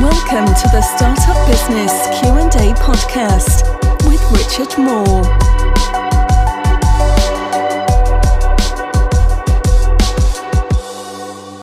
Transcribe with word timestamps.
Welcome 0.00 0.54
to 0.54 0.68
the 0.68 0.80
Startup 0.80 1.46
Business 1.46 1.92
Q&A 2.20 2.72
podcast 2.74 3.64
with 4.06 4.22
Richard 4.30 4.78
Moore. 4.78 5.24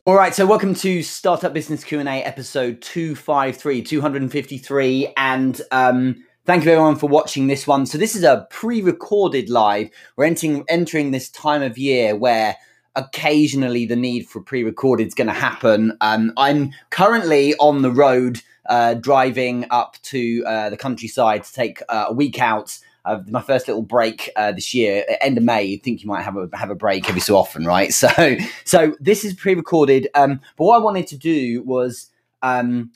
All 0.06 0.14
right, 0.14 0.34
so 0.34 0.46
welcome 0.46 0.74
to 0.76 1.02
Startup 1.02 1.52
Business 1.52 1.82
Q&A 1.82 2.22
episode 2.22 2.80
253, 2.80 3.82
253 3.82 5.12
and 5.16 5.60
um 5.70 6.24
Thank 6.48 6.64
you 6.64 6.70
everyone 6.70 6.96
for 6.96 7.10
watching 7.10 7.46
this 7.46 7.66
one. 7.66 7.84
So 7.84 7.98
this 7.98 8.16
is 8.16 8.22
a 8.22 8.46
pre-recorded 8.48 9.50
live. 9.50 9.90
We're 10.16 10.24
entering 10.24 10.64
entering 10.66 11.10
this 11.10 11.28
time 11.28 11.60
of 11.60 11.76
year 11.76 12.16
where 12.16 12.56
occasionally 12.96 13.84
the 13.84 13.96
need 13.96 14.26
for 14.26 14.40
pre-recorded 14.40 15.06
is 15.06 15.12
going 15.12 15.26
to 15.26 15.34
happen. 15.34 15.98
Um, 16.00 16.32
I'm 16.38 16.72
currently 16.88 17.54
on 17.56 17.82
the 17.82 17.90
road 17.90 18.40
uh, 18.66 18.94
driving 18.94 19.66
up 19.70 19.98
to 20.04 20.42
uh, 20.46 20.70
the 20.70 20.78
countryside 20.78 21.44
to 21.44 21.52
take 21.52 21.82
uh, 21.90 22.06
a 22.08 22.14
week 22.14 22.40
out. 22.40 22.78
of 23.04 23.30
my 23.30 23.42
first 23.42 23.68
little 23.68 23.82
break 23.82 24.30
uh, 24.34 24.52
this 24.52 24.72
year, 24.72 25.04
end 25.20 25.36
of 25.36 25.44
May. 25.44 25.64
You 25.64 25.78
think 25.78 26.00
you 26.00 26.08
might 26.08 26.22
have 26.22 26.38
a 26.38 26.48
have 26.54 26.70
a 26.70 26.74
break 26.74 27.10
every 27.10 27.20
so 27.20 27.36
often, 27.36 27.66
right? 27.66 27.92
So, 27.92 28.36
so 28.64 28.96
this 29.00 29.22
is 29.22 29.34
pre-recorded. 29.34 30.08
Um, 30.14 30.40
but 30.56 30.64
what 30.64 30.76
I 30.76 30.82
wanted 30.82 31.08
to 31.08 31.18
do 31.18 31.62
was 31.64 32.08
um, 32.40 32.92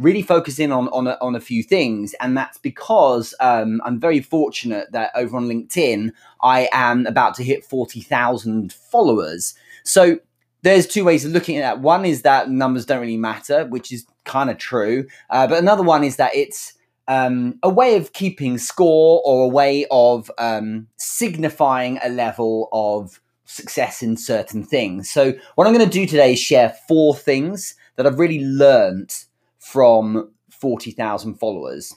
really 0.00 0.22
focus 0.22 0.58
in 0.58 0.72
on 0.72 0.88
on 0.88 1.06
a, 1.06 1.16
on 1.20 1.36
a 1.36 1.40
few 1.40 1.62
things, 1.62 2.14
and 2.20 2.36
that's 2.36 2.58
because 2.58 3.34
um, 3.40 3.80
I'm 3.84 4.00
very 4.00 4.20
fortunate 4.20 4.90
that 4.92 5.12
over 5.14 5.36
on 5.36 5.46
LinkedIn 5.46 6.12
I 6.42 6.68
am 6.72 7.06
about 7.06 7.34
to 7.36 7.44
hit 7.44 7.64
forty 7.64 8.00
thousand 8.00 8.72
followers. 8.72 9.54
So 9.84 10.18
there's 10.62 10.86
two 10.86 11.04
ways 11.04 11.24
of 11.24 11.32
looking 11.32 11.56
at 11.56 11.62
that. 11.62 11.80
One 11.80 12.04
is 12.04 12.22
that 12.22 12.50
numbers 12.50 12.86
don't 12.86 13.00
really 13.00 13.16
matter, 13.16 13.66
which 13.66 13.92
is 13.92 14.06
kind 14.24 14.50
of 14.50 14.58
true, 14.58 15.06
uh, 15.30 15.46
but 15.46 15.58
another 15.58 15.82
one 15.82 16.04
is 16.04 16.16
that 16.16 16.34
it's 16.34 16.74
um, 17.08 17.58
a 17.62 17.68
way 17.68 17.96
of 17.96 18.12
keeping 18.12 18.56
score 18.56 19.20
or 19.24 19.44
a 19.44 19.48
way 19.48 19.84
of 19.90 20.30
um, 20.38 20.86
signifying 20.96 21.98
a 22.04 22.08
level 22.08 22.68
of 22.72 23.20
success 23.46 24.00
in 24.00 24.16
certain 24.16 24.62
things. 24.62 25.10
So, 25.10 25.32
what 25.56 25.66
I'm 25.66 25.74
going 25.74 25.84
to 25.84 25.92
do 25.92 26.06
today 26.06 26.34
is 26.34 26.38
share 26.38 26.74
four 26.86 27.16
things 27.16 27.74
that 27.96 28.06
I've 28.06 28.18
really 28.18 28.44
learned 28.44 29.12
from 29.60 30.32
40,000 30.50 31.34
followers 31.36 31.94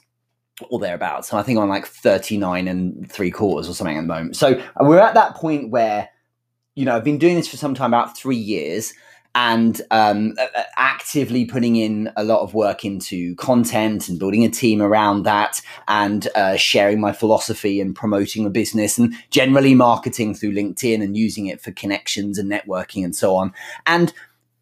or 0.70 0.78
thereabouts. 0.78 1.28
So 1.28 1.36
I 1.36 1.42
think 1.42 1.58
I'm 1.58 1.68
like 1.68 1.86
39 1.86 2.68
and 2.68 3.10
three 3.10 3.30
quarters 3.30 3.68
or 3.68 3.74
something 3.74 3.96
at 3.96 4.02
the 4.02 4.06
moment. 4.06 4.36
So 4.36 4.62
we're 4.80 5.00
at 5.00 5.14
that 5.14 5.34
point 5.34 5.70
where, 5.70 6.08
you 6.74 6.84
know, 6.84 6.96
I've 6.96 7.04
been 7.04 7.18
doing 7.18 7.34
this 7.34 7.48
for 7.48 7.56
some 7.56 7.74
time, 7.74 7.90
about 7.90 8.16
three 8.16 8.36
years, 8.36 8.94
and 9.34 9.80
um, 9.90 10.34
actively 10.76 11.44
putting 11.44 11.74
in 11.74 12.12
a 12.16 12.22
lot 12.22 12.42
of 12.42 12.54
work 12.54 12.84
into 12.84 13.34
content 13.34 14.08
and 14.08 14.18
building 14.18 14.44
a 14.44 14.48
team 14.48 14.80
around 14.80 15.24
that 15.24 15.60
and 15.88 16.28
uh, 16.36 16.56
sharing 16.56 17.00
my 17.00 17.12
philosophy 17.12 17.80
and 17.80 17.96
promoting 17.96 18.44
the 18.44 18.50
business 18.50 18.96
and 18.96 19.12
generally 19.30 19.74
marketing 19.74 20.34
through 20.34 20.52
LinkedIn 20.52 21.02
and 21.02 21.16
using 21.16 21.46
it 21.46 21.60
for 21.60 21.72
connections 21.72 22.38
and 22.38 22.48
networking 22.48 23.04
and 23.04 23.16
so 23.16 23.34
on. 23.34 23.52
And 23.86 24.12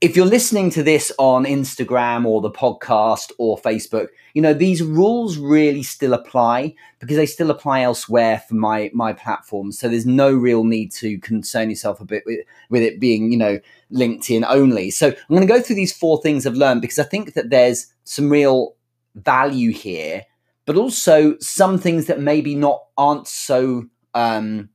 if 0.03 0.17
you're 0.17 0.27
listening 0.27 0.69
to 0.71 0.83
this 0.83 1.13
on 1.17 1.45
Instagram 1.45 2.27
or 2.27 2.41
the 2.41 2.51
podcast 2.51 3.31
or 3.39 3.57
Facebook, 3.57 4.09
you 4.35 4.43
know, 4.43 4.53
these 4.53 4.83
rules 4.83 5.39
really 5.39 5.85
still 5.85 6.13
apply 6.13 6.75
because 6.99 7.17
they 7.17 7.25
still 7.25 7.53
apply 7.53 7.83
elsewhere 7.83 8.43
for 8.49 8.57
my 8.57 8.91
my 8.93 9.13
platform. 9.13 9.71
So 9.71 9.89
there's 9.89 10.05
no 10.05 10.35
real 10.35 10.65
need 10.65 10.91
to 10.95 11.19
concern 11.21 11.71
yourself 11.71 12.01
a 12.01 12.05
bit 12.05 12.25
with, 12.27 12.41
with 12.69 12.83
it 12.83 12.99
being, 12.99 13.31
you 13.31 13.39
know, 13.39 13.61
LinkedIn 13.93 14.45
only. 14.49 14.91
So 14.91 15.07
I'm 15.07 15.17
going 15.29 15.41
to 15.41 15.47
go 15.47 15.61
through 15.61 15.77
these 15.77 15.97
four 15.97 16.21
things 16.21 16.49
I've 16.49 16.55
learned 16.55 16.81
because 16.81 16.99
I 16.99 17.05
think 17.05 17.35
that 17.35 17.51
there's 17.51 17.87
some 18.03 18.29
real 18.29 18.75
value 19.15 19.71
here, 19.71 20.25
but 20.67 20.75
also 20.75 21.39
some 21.39 21.79
things 21.79 22.07
that 22.07 22.19
maybe 22.19 22.57
not 22.57 22.83
aren't 22.99 23.29
so 23.29 23.85
um, 24.15 24.69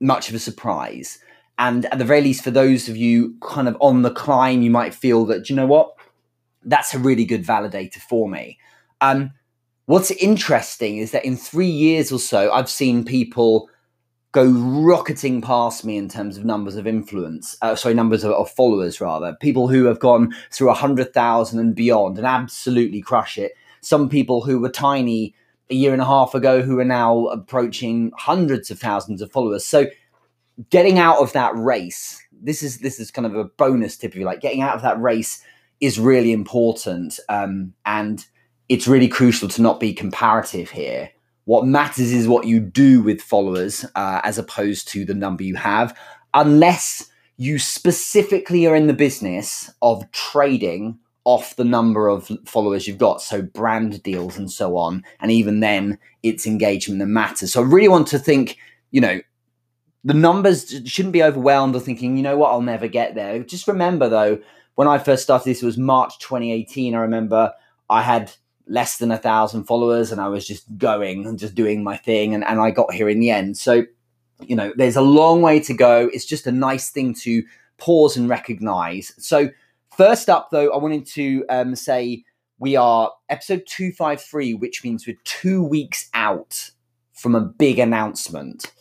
much 0.00 0.28
of 0.28 0.34
a 0.34 0.40
surprise. 0.40 1.20
And 1.62 1.86
at 1.86 1.98
the 1.98 2.04
very 2.04 2.22
least, 2.22 2.42
for 2.42 2.50
those 2.50 2.88
of 2.88 2.96
you 2.96 3.36
kind 3.40 3.68
of 3.68 3.76
on 3.78 4.02
the 4.02 4.10
climb, 4.10 4.62
you 4.62 4.70
might 4.70 4.92
feel 4.92 5.24
that, 5.26 5.48
you 5.48 5.54
know 5.54 5.64
what? 5.64 5.94
That's 6.64 6.92
a 6.92 6.98
really 6.98 7.24
good 7.24 7.44
validator 7.44 7.98
for 7.98 8.28
me. 8.28 8.58
Um, 9.00 9.30
what's 9.86 10.10
interesting 10.10 10.96
is 10.96 11.12
that 11.12 11.24
in 11.24 11.36
three 11.36 11.70
years 11.70 12.10
or 12.10 12.18
so, 12.18 12.50
I've 12.52 12.68
seen 12.68 13.04
people 13.04 13.70
go 14.32 14.50
rocketing 14.50 15.40
past 15.40 15.84
me 15.84 15.96
in 15.96 16.08
terms 16.08 16.36
of 16.36 16.44
numbers 16.44 16.74
of 16.74 16.88
influence, 16.88 17.56
uh, 17.62 17.76
sorry, 17.76 17.94
numbers 17.94 18.24
of, 18.24 18.32
of, 18.32 18.50
followers 18.50 19.00
rather. 19.00 19.36
People 19.40 19.68
who 19.68 19.84
have 19.84 20.00
gone 20.00 20.34
through 20.50 20.70
a 20.70 20.74
hundred 20.74 21.14
thousand 21.14 21.60
and 21.60 21.76
beyond 21.76 22.18
and 22.18 22.26
absolutely 22.26 23.00
crush 23.00 23.38
it. 23.38 23.52
Some 23.82 24.08
people 24.08 24.40
who 24.40 24.58
were 24.58 24.68
tiny 24.68 25.32
a 25.70 25.76
year 25.76 25.92
and 25.92 26.02
a 26.02 26.06
half 26.06 26.34
ago 26.34 26.60
who 26.60 26.80
are 26.80 26.84
now 26.84 27.26
approaching 27.26 28.10
hundreds 28.16 28.68
of 28.72 28.80
thousands 28.80 29.22
of 29.22 29.30
followers. 29.30 29.64
So 29.64 29.86
getting 30.70 30.98
out 30.98 31.18
of 31.18 31.32
that 31.32 31.56
race 31.56 32.20
this 32.42 32.62
is 32.62 32.78
this 32.78 32.98
is 32.98 33.10
kind 33.10 33.26
of 33.26 33.34
a 33.34 33.44
bonus 33.44 33.96
tip 33.96 34.12
if 34.12 34.16
you 34.16 34.24
like 34.24 34.40
getting 34.40 34.62
out 34.62 34.74
of 34.74 34.82
that 34.82 35.00
race 35.00 35.42
is 35.80 35.98
really 35.98 36.32
important 36.32 37.18
um, 37.28 37.74
and 37.86 38.26
it's 38.68 38.86
really 38.86 39.08
crucial 39.08 39.48
to 39.48 39.60
not 39.60 39.80
be 39.80 39.92
comparative 39.92 40.70
here. 40.70 41.10
What 41.44 41.66
matters 41.66 42.12
is 42.12 42.28
what 42.28 42.46
you 42.46 42.60
do 42.60 43.02
with 43.02 43.20
followers 43.20 43.84
uh, 43.96 44.20
as 44.22 44.38
opposed 44.38 44.88
to 44.88 45.04
the 45.04 45.12
number 45.12 45.42
you 45.42 45.56
have 45.56 45.94
unless 46.34 47.10
you 47.36 47.58
specifically 47.58 48.66
are 48.66 48.76
in 48.76 48.86
the 48.86 48.92
business 48.92 49.70
of 49.82 50.08
trading 50.12 50.98
off 51.24 51.56
the 51.56 51.64
number 51.64 52.08
of 52.08 52.30
followers 52.46 52.86
you've 52.86 52.98
got 52.98 53.20
so 53.20 53.42
brand 53.42 54.02
deals 54.02 54.38
and 54.38 54.50
so 54.50 54.76
on 54.76 55.04
and 55.20 55.30
even 55.30 55.60
then 55.60 55.98
it's 56.22 56.46
engagement 56.46 57.00
that 57.00 57.06
matters. 57.06 57.52
So 57.52 57.62
i 57.62 57.64
really 57.66 57.88
want 57.88 58.06
to 58.08 58.18
think 58.18 58.56
you 58.92 59.00
know 59.00 59.20
the 60.04 60.14
numbers 60.14 60.74
shouldn't 60.84 61.12
be 61.12 61.22
overwhelmed 61.22 61.76
or 61.76 61.80
thinking, 61.80 62.16
you 62.16 62.22
know 62.22 62.36
what, 62.36 62.50
I'll 62.50 62.62
never 62.62 62.88
get 62.88 63.14
there. 63.14 63.42
Just 63.42 63.68
remember 63.68 64.08
though, 64.08 64.40
when 64.74 64.88
I 64.88 64.98
first 64.98 65.22
started, 65.22 65.48
this 65.48 65.62
was 65.62 65.78
March 65.78 66.18
2018. 66.18 66.94
I 66.94 66.98
remember 66.98 67.52
I 67.88 68.02
had 68.02 68.32
less 68.66 68.98
than 68.98 69.12
a 69.12 69.18
thousand 69.18 69.64
followers 69.64 70.10
and 70.10 70.20
I 70.20 70.28
was 70.28 70.46
just 70.46 70.64
going 70.78 71.26
and 71.26 71.38
just 71.38 71.54
doing 71.54 71.84
my 71.84 71.96
thing 71.96 72.34
and, 72.34 72.44
and 72.44 72.60
I 72.60 72.70
got 72.70 72.92
here 72.92 73.08
in 73.08 73.20
the 73.20 73.30
end. 73.30 73.58
So, 73.58 73.84
you 74.40 74.56
know, 74.56 74.72
there's 74.76 74.96
a 74.96 75.02
long 75.02 75.42
way 75.42 75.60
to 75.60 75.74
go. 75.74 76.08
It's 76.12 76.24
just 76.24 76.46
a 76.46 76.52
nice 76.52 76.90
thing 76.90 77.14
to 77.16 77.44
pause 77.78 78.16
and 78.16 78.28
recognize. 78.28 79.12
So, 79.18 79.50
first 79.96 80.28
up 80.28 80.48
though, 80.50 80.72
I 80.72 80.78
wanted 80.78 81.06
to 81.08 81.44
um, 81.48 81.76
say 81.76 82.24
we 82.58 82.74
are 82.76 83.12
episode 83.28 83.64
253, 83.66 84.54
which 84.54 84.82
means 84.82 85.06
we're 85.06 85.16
two 85.24 85.62
weeks 85.62 86.08
out 86.14 86.70
from 87.12 87.34
a 87.34 87.40
big 87.40 87.78
announcement 87.78 88.72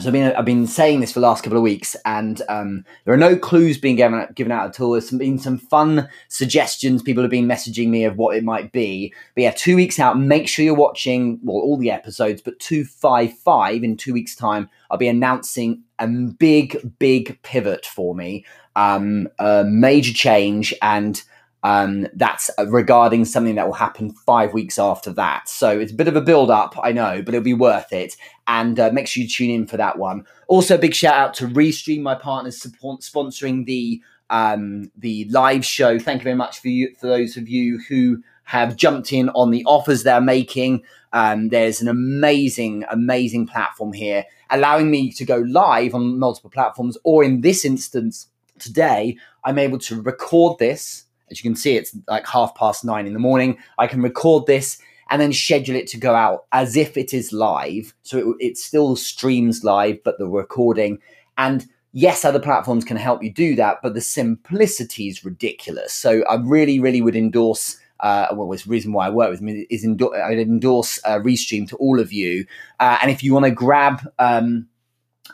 so 0.00 0.08
I've 0.08 0.12
been 0.12 0.32
I've 0.34 0.44
been 0.44 0.66
saying 0.66 1.00
this 1.00 1.12
for 1.12 1.20
the 1.20 1.26
last 1.26 1.42
couple 1.42 1.56
of 1.56 1.62
weeks, 1.62 1.96
and 2.04 2.40
um, 2.48 2.84
there 3.04 3.14
are 3.14 3.18
no 3.18 3.36
clues 3.36 3.78
being 3.78 3.96
given 3.96 4.18
out, 4.18 4.34
given 4.34 4.52
out 4.52 4.68
at 4.68 4.80
all. 4.80 4.92
There's 4.92 5.10
been 5.10 5.38
some 5.38 5.58
fun 5.58 6.08
suggestions. 6.28 7.02
People 7.02 7.22
have 7.22 7.30
been 7.30 7.48
messaging 7.48 7.88
me 7.88 8.04
of 8.04 8.16
what 8.16 8.36
it 8.36 8.44
might 8.44 8.70
be. 8.70 9.12
But 9.34 9.42
yeah, 9.42 9.50
two 9.50 9.76
weeks 9.76 9.98
out. 9.98 10.18
Make 10.18 10.48
sure 10.48 10.64
you're 10.64 10.74
watching 10.74 11.40
well 11.42 11.56
all 11.56 11.76
the 11.76 11.90
episodes. 11.90 12.40
But 12.42 12.60
two 12.60 12.84
five 12.84 13.36
five 13.38 13.82
in 13.82 13.96
two 13.96 14.12
weeks' 14.12 14.36
time, 14.36 14.70
I'll 14.90 14.98
be 14.98 15.08
announcing 15.08 15.82
a 15.98 16.06
big 16.06 16.96
big 16.98 17.42
pivot 17.42 17.84
for 17.84 18.14
me, 18.14 18.44
um, 18.76 19.28
a 19.38 19.64
major 19.64 20.12
change, 20.12 20.72
and 20.80 21.22
um, 21.62 22.06
that's 22.14 22.50
regarding 22.68 23.24
something 23.24 23.56
that 23.56 23.66
will 23.66 23.74
happen 23.74 24.12
five 24.12 24.52
weeks 24.52 24.78
after 24.78 25.12
that. 25.14 25.48
So 25.48 25.78
it's 25.78 25.92
a 25.92 25.96
bit 25.96 26.08
of 26.08 26.16
a 26.16 26.20
build 26.20 26.50
up, 26.50 26.78
I 26.82 26.92
know, 26.92 27.22
but 27.22 27.34
it'll 27.34 27.44
be 27.44 27.54
worth 27.54 27.92
it. 27.92 28.16
And 28.46 28.78
uh, 28.78 28.90
make 28.92 29.08
sure 29.08 29.22
you 29.22 29.28
tune 29.28 29.50
in 29.50 29.66
for 29.66 29.76
that 29.76 29.98
one. 29.98 30.24
Also, 30.46 30.78
big 30.78 30.94
shout 30.94 31.14
out 31.14 31.34
to 31.34 31.48
Restream, 31.48 32.02
my 32.02 32.14
partners, 32.14 32.60
support, 32.60 33.00
sponsoring 33.00 33.66
the 33.66 34.00
um, 34.30 34.90
the 34.96 35.24
live 35.30 35.64
show. 35.64 35.98
Thank 35.98 36.20
you 36.20 36.24
very 36.24 36.36
much 36.36 36.60
for 36.60 36.68
you 36.68 36.94
for 37.00 37.06
those 37.06 37.36
of 37.36 37.48
you 37.48 37.78
who 37.88 38.22
have 38.44 38.76
jumped 38.76 39.12
in 39.12 39.28
on 39.30 39.50
the 39.50 39.64
offers 39.64 40.02
they're 40.02 40.20
making. 40.20 40.82
Um, 41.12 41.48
there's 41.48 41.80
an 41.80 41.88
amazing, 41.88 42.84
amazing 42.90 43.46
platform 43.46 43.92
here, 43.92 44.24
allowing 44.50 44.90
me 44.90 45.12
to 45.12 45.24
go 45.24 45.38
live 45.38 45.94
on 45.94 46.18
multiple 46.18 46.50
platforms. 46.50 46.98
Or 47.04 47.24
in 47.24 47.40
this 47.40 47.64
instance, 47.64 48.28
today, 48.58 49.16
I'm 49.44 49.58
able 49.58 49.78
to 49.80 50.00
record 50.00 50.58
this 50.58 51.04
as 51.30 51.42
you 51.42 51.50
can 51.50 51.56
see, 51.56 51.76
it's 51.76 51.96
like 52.06 52.26
half 52.26 52.54
past 52.54 52.84
nine 52.84 53.06
in 53.06 53.12
the 53.12 53.18
morning. 53.18 53.58
I 53.78 53.86
can 53.86 54.02
record 54.02 54.46
this 54.46 54.78
and 55.10 55.20
then 55.20 55.32
schedule 55.32 55.76
it 55.76 55.86
to 55.88 55.96
go 55.98 56.14
out 56.14 56.46
as 56.52 56.76
if 56.76 56.96
it 56.96 57.14
is 57.14 57.32
live. 57.32 57.94
So 58.02 58.18
it, 58.18 58.36
it 58.40 58.58
still 58.58 58.96
streams 58.96 59.64
live, 59.64 60.02
but 60.04 60.18
the 60.18 60.26
recording. 60.26 60.98
And 61.36 61.66
yes, 61.92 62.24
other 62.24 62.40
platforms 62.40 62.84
can 62.84 62.96
help 62.96 63.22
you 63.22 63.32
do 63.32 63.54
that, 63.56 63.78
but 63.82 63.94
the 63.94 64.00
simplicity 64.00 65.08
is 65.08 65.24
ridiculous. 65.24 65.92
So 65.92 66.22
I 66.24 66.36
really, 66.36 66.78
really 66.78 67.02
would 67.02 67.16
endorse. 67.16 67.78
Uh, 68.00 68.28
well, 68.32 68.48
the 68.48 68.62
reason 68.66 68.92
why 68.92 69.06
I 69.06 69.10
work 69.10 69.30
with 69.30 69.40
them 69.40 69.66
is 69.70 69.84
endorse, 69.84 70.16
I'd 70.16 70.38
endorse 70.38 71.00
uh, 71.04 71.18
Restream 71.18 71.68
to 71.68 71.76
all 71.76 71.98
of 71.98 72.12
you. 72.12 72.46
Uh, 72.78 72.98
and 73.02 73.10
if 73.10 73.22
you 73.22 73.32
want 73.32 73.46
to 73.46 73.50
grab 73.50 74.08
um, 74.18 74.68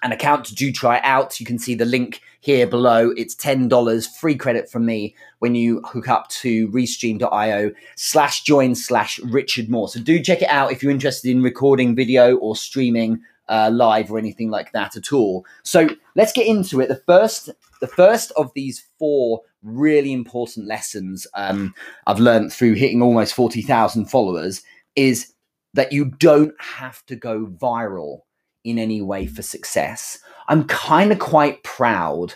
an 0.02 0.12
account, 0.12 0.44
to 0.46 0.54
do 0.54 0.72
try 0.72 1.00
out. 1.02 1.38
You 1.38 1.46
can 1.46 1.58
see 1.58 1.74
the 1.74 1.84
link 1.84 2.20
here 2.40 2.66
below. 2.66 3.12
It's 3.16 3.34
$10 3.34 4.08
free 4.18 4.36
credit 4.36 4.70
from 4.70 4.84
me 4.86 5.14
when 5.38 5.54
you 5.54 5.80
hook 5.84 6.08
up 6.08 6.28
to 6.28 6.68
restream.io 6.68 7.72
slash 7.96 8.42
join 8.42 8.74
slash 8.74 9.18
Richard 9.20 9.68
Moore. 9.68 9.88
So 9.88 10.00
do 10.00 10.22
check 10.22 10.42
it 10.42 10.48
out 10.48 10.72
if 10.72 10.82
you're 10.82 10.92
interested 10.92 11.30
in 11.30 11.42
recording 11.42 11.94
video 11.94 12.36
or 12.36 12.56
streaming 12.56 13.20
uh, 13.48 13.70
live 13.72 14.10
or 14.10 14.18
anything 14.18 14.50
like 14.50 14.72
that 14.72 14.96
at 14.96 15.12
all. 15.12 15.44
So 15.62 15.88
let's 16.14 16.32
get 16.32 16.46
into 16.46 16.80
it. 16.80 16.88
The 16.88 17.02
first, 17.06 17.50
the 17.80 17.86
first 17.86 18.32
of 18.36 18.50
these 18.54 18.84
four 18.98 19.42
really 19.62 20.12
important 20.12 20.66
lessons 20.66 21.26
um, 21.34 21.74
I've 22.06 22.20
learned 22.20 22.52
through 22.52 22.74
hitting 22.74 23.02
almost 23.02 23.34
40,000 23.34 24.06
followers 24.06 24.62
is 24.94 25.32
that 25.72 25.92
you 25.92 26.04
don't 26.04 26.54
have 26.60 27.04
to 27.06 27.16
go 27.16 27.46
viral 27.46 28.20
in 28.64 28.78
any 28.78 29.00
way 29.00 29.26
for 29.26 29.42
success. 29.42 30.18
I'm 30.48 30.64
kind 30.64 31.12
of 31.12 31.18
quite 31.18 31.62
proud 31.62 32.34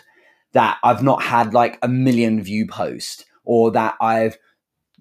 that 0.53 0.77
I've 0.83 1.03
not 1.03 1.23
had 1.23 1.53
like 1.53 1.77
a 1.81 1.87
million 1.87 2.41
view 2.41 2.65
post 2.67 3.25
or 3.43 3.71
that 3.71 3.95
I've 4.01 4.37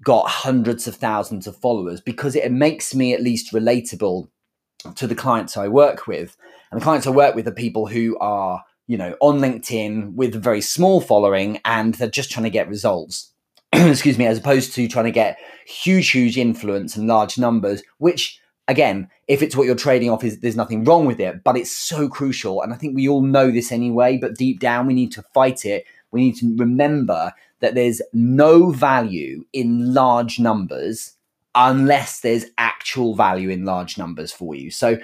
got 0.02 0.28
hundreds 0.28 0.86
of 0.86 0.96
thousands 0.96 1.46
of 1.46 1.56
followers 1.56 2.00
because 2.00 2.36
it 2.36 2.52
makes 2.52 2.94
me 2.94 3.14
at 3.14 3.22
least 3.22 3.52
relatable 3.52 4.28
to 4.94 5.06
the 5.06 5.14
clients 5.14 5.56
I 5.56 5.68
work 5.68 6.06
with. 6.06 6.36
And 6.70 6.80
the 6.80 6.84
clients 6.84 7.06
I 7.06 7.10
work 7.10 7.34
with 7.34 7.48
are 7.48 7.52
people 7.52 7.86
who 7.86 8.16
are, 8.18 8.64
you 8.86 8.96
know, 8.96 9.16
on 9.20 9.40
LinkedIn 9.40 10.14
with 10.14 10.36
a 10.36 10.40
very 10.40 10.60
small 10.60 11.00
following 11.00 11.60
and 11.64 11.94
they're 11.94 12.08
just 12.08 12.30
trying 12.30 12.44
to 12.44 12.50
get 12.50 12.68
results. 12.68 13.32
Excuse 13.72 14.18
me, 14.18 14.26
as 14.26 14.38
opposed 14.38 14.74
to 14.74 14.86
trying 14.86 15.06
to 15.06 15.10
get 15.10 15.38
huge, 15.66 16.10
huge 16.10 16.38
influence 16.38 16.96
and 16.96 17.08
large 17.08 17.38
numbers, 17.38 17.82
which 17.98 18.40
again, 18.68 19.08
if 19.26 19.42
it's 19.42 19.56
what 19.56 19.66
you're 19.66 19.74
trading 19.74 20.10
off, 20.10 20.22
is 20.22 20.40
there's 20.40 20.56
nothing 20.56 20.84
wrong 20.84 21.06
with 21.06 21.18
it, 21.18 21.42
but 21.42 21.56
it's 21.56 21.72
so 21.72 22.08
crucial. 22.08 22.62
And 22.62 22.72
I 22.72 22.76
think 22.76 22.94
we 22.94 23.08
all 23.08 23.22
know 23.22 23.50
this 23.50 23.72
anyway, 23.72 24.18
but 24.18 24.36
deep 24.36 24.60
down 24.60 24.86
we 24.86 24.94
need 24.94 25.12
to 25.12 25.22
fight 25.34 25.64
it. 25.64 25.84
We 26.10 26.20
need 26.20 26.36
to 26.36 26.54
remember 26.56 27.32
that 27.60 27.74
there's 27.74 28.00
no 28.12 28.70
value 28.70 29.44
in 29.52 29.92
large 29.92 30.38
numbers 30.38 31.14
unless 31.54 32.20
there's 32.20 32.46
actual 32.56 33.14
value 33.16 33.48
in 33.48 33.64
large 33.64 33.98
numbers 33.98 34.30
for 34.32 34.54
you. 34.54 34.70
So 34.70 34.98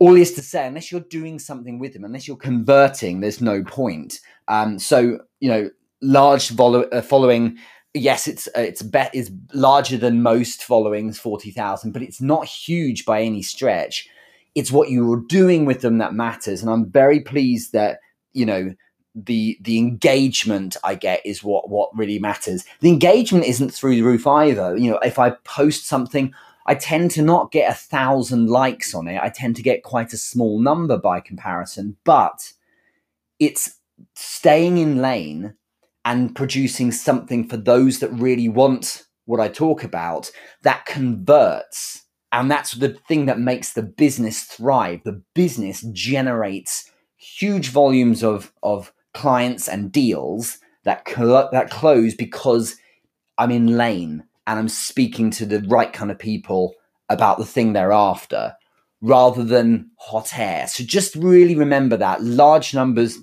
all 0.00 0.16
is 0.16 0.32
to 0.32 0.42
say, 0.42 0.66
unless 0.66 0.90
you're 0.90 1.02
doing 1.02 1.38
something 1.38 1.78
with 1.78 1.92
them, 1.92 2.04
unless 2.04 2.26
you're 2.26 2.36
converting, 2.36 3.20
there's 3.20 3.40
no 3.40 3.62
point. 3.62 4.20
Um, 4.48 4.78
so 4.78 5.20
you 5.40 5.48
know, 5.48 5.70
large 6.02 6.58
uh, 6.58 7.00
following 7.02 7.58
yes, 7.94 8.26
it's 8.28 8.48
uh, 8.48 8.60
it's 8.60 8.82
bet 8.82 9.14
is 9.14 9.30
larger 9.52 9.96
than 9.96 10.22
most 10.22 10.64
followings, 10.64 11.18
forty 11.18 11.50
thousand, 11.50 11.92
but 11.92 12.02
it's 12.02 12.20
not 12.20 12.46
huge 12.46 13.04
by 13.04 13.22
any 13.22 13.42
stretch. 13.42 14.08
It's 14.54 14.70
what 14.70 14.90
you're 14.90 15.22
doing 15.28 15.64
with 15.64 15.80
them 15.80 15.98
that 15.98 16.14
matters, 16.14 16.60
and 16.60 16.70
I'm 16.70 16.90
very 16.90 17.20
pleased 17.20 17.72
that 17.72 18.00
you 18.32 18.44
know 18.44 18.74
the 19.14 19.56
the 19.60 19.78
engagement 19.78 20.76
I 20.84 20.96
get 20.96 21.24
is 21.24 21.42
what 21.42 21.70
what 21.70 21.96
really 21.96 22.18
matters. 22.18 22.64
The 22.80 22.90
engagement 22.90 23.44
isn't 23.46 23.70
through 23.70 23.94
the 23.94 24.02
roof 24.02 24.26
either. 24.26 24.76
You 24.76 24.90
know, 24.90 24.98
if 24.98 25.18
I 25.18 25.30
post 25.44 25.86
something, 25.86 26.34
I 26.66 26.74
tend 26.74 27.12
to 27.12 27.22
not 27.22 27.52
get 27.52 27.70
a 27.70 27.74
thousand 27.74 28.48
likes 28.48 28.94
on 28.94 29.08
it. 29.08 29.20
I 29.22 29.28
tend 29.28 29.56
to 29.56 29.62
get 29.62 29.84
quite 29.84 30.12
a 30.12 30.18
small 30.18 30.60
number 30.60 30.98
by 30.98 31.20
comparison, 31.20 31.96
but 32.04 32.52
it's 33.38 33.78
staying 34.14 34.78
in 34.78 35.00
lane 35.00 35.54
and 36.04 36.34
producing 36.34 36.92
something 36.92 37.48
for 37.48 37.56
those 37.56 38.00
that 38.00 38.12
really 38.12 38.48
want 38.48 39.04
what 39.26 39.40
I 39.40 39.48
talk 39.48 39.84
about 39.84 40.30
that 40.62 40.84
converts. 40.84 42.02
And 42.32 42.50
that's 42.50 42.72
the 42.72 42.90
thing 43.08 43.26
that 43.26 43.38
makes 43.38 43.72
the 43.72 43.82
business 43.82 44.42
thrive. 44.42 45.00
The 45.04 45.22
business 45.34 45.82
generates 45.92 46.90
huge 47.16 47.70
volumes 47.70 48.22
of, 48.22 48.52
of 48.62 48.92
clients 49.14 49.68
and 49.68 49.90
deals 49.90 50.58
that, 50.84 51.08
cl- 51.08 51.48
that 51.52 51.70
close 51.70 52.14
because 52.14 52.76
I'm 53.38 53.50
in 53.50 53.76
lane 53.76 54.24
and 54.46 54.58
I'm 54.58 54.68
speaking 54.68 55.30
to 55.32 55.46
the 55.46 55.60
right 55.68 55.92
kind 55.92 56.10
of 56.10 56.18
people 56.18 56.74
about 57.08 57.38
the 57.38 57.46
thing 57.46 57.72
they're 57.72 57.92
after 57.92 58.54
rather 59.00 59.44
than 59.44 59.90
hot 59.98 60.38
air. 60.38 60.66
So 60.66 60.82
just 60.84 61.14
really 61.14 61.54
remember 61.54 61.96
that 61.96 62.22
large 62.22 62.74
numbers 62.74 63.18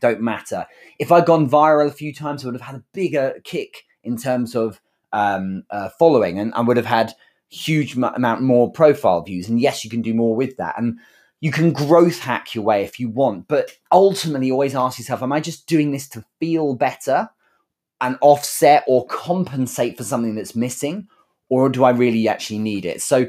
don't 0.00 0.20
matter. 0.20 0.66
If 0.98 1.12
I'd 1.12 1.26
gone 1.26 1.48
viral 1.48 1.88
a 1.88 1.92
few 1.92 2.12
times, 2.14 2.44
I 2.44 2.48
would 2.48 2.54
have 2.54 2.66
had 2.68 2.76
a 2.76 2.84
bigger 2.92 3.40
kick 3.44 3.84
in 4.02 4.16
terms 4.16 4.54
of 4.54 4.80
um, 5.12 5.64
uh, 5.70 5.88
following, 5.98 6.38
and 6.38 6.52
I 6.54 6.60
would 6.60 6.76
have 6.76 6.86
had 6.86 7.12
huge 7.48 7.96
m- 7.96 8.04
amount 8.04 8.42
more 8.42 8.70
profile 8.70 9.22
views. 9.22 9.48
And 9.48 9.60
yes, 9.60 9.84
you 9.84 9.90
can 9.90 10.02
do 10.02 10.14
more 10.14 10.34
with 10.34 10.56
that, 10.56 10.74
and 10.78 10.98
you 11.40 11.50
can 11.50 11.72
growth 11.72 12.18
hack 12.18 12.54
your 12.54 12.64
way 12.64 12.84
if 12.84 12.98
you 12.98 13.08
want. 13.08 13.48
But 13.48 13.70
ultimately, 13.92 14.50
always 14.50 14.74
ask 14.74 14.98
yourself: 14.98 15.22
Am 15.22 15.32
I 15.32 15.40
just 15.40 15.66
doing 15.66 15.92
this 15.92 16.08
to 16.10 16.24
feel 16.40 16.74
better 16.74 17.30
and 18.00 18.18
offset 18.20 18.84
or 18.86 19.06
compensate 19.06 19.96
for 19.96 20.04
something 20.04 20.34
that's 20.34 20.56
missing, 20.56 21.08
or 21.48 21.68
do 21.68 21.84
I 21.84 21.90
really 21.90 22.28
actually 22.28 22.58
need 22.58 22.84
it? 22.84 23.00
So 23.00 23.26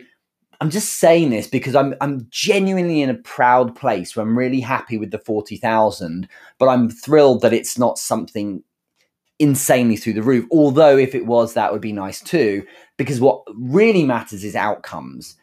I'm 0.61 0.69
just 0.69 0.93
saying 0.93 1.29
this 1.29 1.47
because 1.47 1.75
I'm 1.75 1.95
I'm 2.01 2.27
genuinely 2.29 3.01
in 3.01 3.09
a 3.09 3.15
proud 3.15 3.75
place 3.75 4.15
where 4.15 4.25
I'm 4.25 4.37
really 4.37 4.61
happy 4.61 4.97
with 4.97 5.11
the 5.11 5.19
forty 5.19 5.57
thousand, 5.57 6.27
but 6.57 6.67
I'm 6.67 6.89
thrilled 6.89 7.41
that 7.41 7.53
it's 7.53 7.77
not 7.77 7.97
something 7.97 8.63
insanely 9.39 9.97
through 9.97 10.13
the 10.13 10.23
roof. 10.23 10.45
Although 10.51 10.97
if 10.97 11.13
it 11.13 11.25
was, 11.25 11.53
that 11.53 11.71
would 11.71 11.81
be 11.81 11.91
nice 11.91 12.21
too, 12.21 12.65
because 12.97 13.19
what 13.19 13.43
really 13.55 14.05
matters 14.05 14.43
is 14.43 14.55
outcomes. 14.55 15.35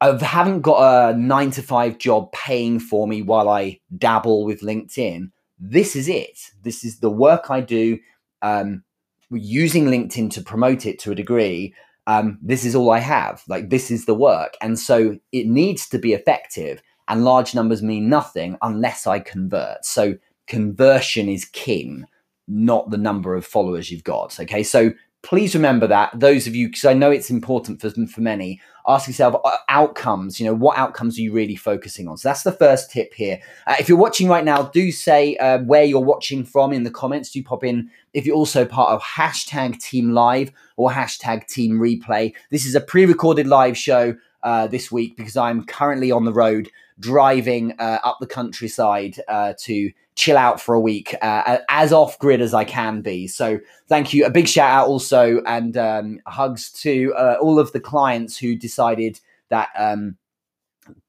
I 0.00 0.16
haven't 0.24 0.62
got 0.62 1.12
a 1.12 1.16
nine 1.16 1.52
to 1.52 1.62
five 1.62 1.98
job 1.98 2.32
paying 2.32 2.80
for 2.80 3.06
me 3.06 3.22
while 3.22 3.48
I 3.48 3.80
dabble 3.98 4.44
with 4.44 4.60
LinkedIn. 4.60 5.30
This 5.60 5.94
is 5.94 6.08
it. 6.08 6.38
This 6.62 6.84
is 6.84 6.98
the 6.98 7.10
work 7.10 7.50
I 7.50 7.60
do. 7.60 7.98
Um, 8.42 8.82
using 9.30 9.86
LinkedIn 9.86 10.30
to 10.32 10.42
promote 10.42 10.86
it 10.86 10.98
to 11.00 11.12
a 11.12 11.14
degree 11.14 11.74
um, 12.06 12.38
this 12.42 12.64
is 12.64 12.74
all 12.74 12.90
I 12.90 12.98
have. 12.98 13.42
Like, 13.48 13.70
this 13.70 13.90
is 13.90 14.06
the 14.06 14.14
work. 14.14 14.56
And 14.60 14.78
so 14.78 15.18
it 15.32 15.46
needs 15.46 15.88
to 15.90 15.98
be 15.98 16.12
effective. 16.12 16.82
And 17.08 17.24
large 17.24 17.54
numbers 17.54 17.82
mean 17.82 18.08
nothing 18.08 18.56
unless 18.62 19.06
I 19.06 19.18
convert. 19.18 19.84
So 19.84 20.14
conversion 20.46 21.28
is 21.28 21.44
king, 21.44 22.06
not 22.48 22.90
the 22.90 22.98
number 22.98 23.34
of 23.34 23.46
followers 23.46 23.90
you've 23.90 24.04
got. 24.04 24.38
Okay. 24.40 24.62
So 24.62 24.92
please 25.22 25.54
remember 25.54 25.86
that 25.86 26.10
those 26.18 26.46
of 26.46 26.54
you 26.54 26.68
because 26.68 26.84
i 26.84 26.92
know 26.92 27.10
it's 27.10 27.30
important 27.30 27.80
for 27.80 27.90
for 28.06 28.20
many 28.20 28.60
ask 28.88 29.06
yourself 29.06 29.36
uh, 29.44 29.56
outcomes 29.68 30.40
you 30.40 30.46
know 30.46 30.54
what 30.54 30.76
outcomes 30.76 31.18
are 31.18 31.22
you 31.22 31.32
really 31.32 31.56
focusing 31.56 32.08
on? 32.08 32.16
So 32.16 32.28
that's 32.28 32.42
the 32.42 32.52
first 32.52 32.90
tip 32.90 33.14
here. 33.14 33.40
Uh, 33.66 33.76
if 33.78 33.88
you're 33.88 33.98
watching 33.98 34.28
right 34.28 34.44
now 34.44 34.62
do 34.62 34.90
say 34.90 35.36
uh, 35.36 35.58
where 35.58 35.84
you're 35.84 36.00
watching 36.00 36.44
from 36.44 36.72
in 36.72 36.82
the 36.82 36.90
comments. 36.90 37.30
Do 37.30 37.42
pop 37.42 37.64
in 37.64 37.90
if 38.12 38.26
you're 38.26 38.36
also 38.36 38.64
part 38.64 38.90
of 38.90 39.02
hashtag 39.02 39.80
team 39.80 40.12
live 40.12 40.52
or 40.76 40.90
hashtag 40.90 41.46
team 41.46 41.78
replay. 41.78 42.34
This 42.50 42.66
is 42.66 42.74
a 42.74 42.80
pre-recorded 42.80 43.46
live 43.46 43.76
show 43.76 44.16
uh, 44.42 44.66
this 44.66 44.90
week 44.90 45.16
because 45.16 45.36
i'm 45.36 45.64
currently 45.64 46.10
on 46.10 46.24
the 46.24 46.32
road 46.32 46.68
driving 47.00 47.74
uh, 47.78 47.98
up 48.04 48.18
the 48.20 48.26
countryside 48.26 49.20
uh, 49.28 49.52
to 49.58 49.90
chill 50.14 50.36
out 50.36 50.60
for 50.60 50.74
a 50.74 50.80
week, 50.80 51.14
uh, 51.22 51.58
as 51.68 51.92
off 51.92 52.18
grid 52.18 52.40
as 52.40 52.54
I 52.54 52.64
can 52.64 53.00
be. 53.00 53.26
So 53.26 53.58
thank 53.88 54.12
you. 54.12 54.24
A 54.24 54.30
big 54.30 54.48
shout 54.48 54.70
out 54.70 54.88
also 54.88 55.42
and 55.46 55.76
um, 55.76 56.20
hugs 56.26 56.70
to 56.82 57.14
uh, 57.16 57.36
all 57.40 57.58
of 57.58 57.72
the 57.72 57.80
clients 57.80 58.36
who 58.36 58.54
decided 58.54 59.18
that 59.48 59.68
um, 59.76 60.16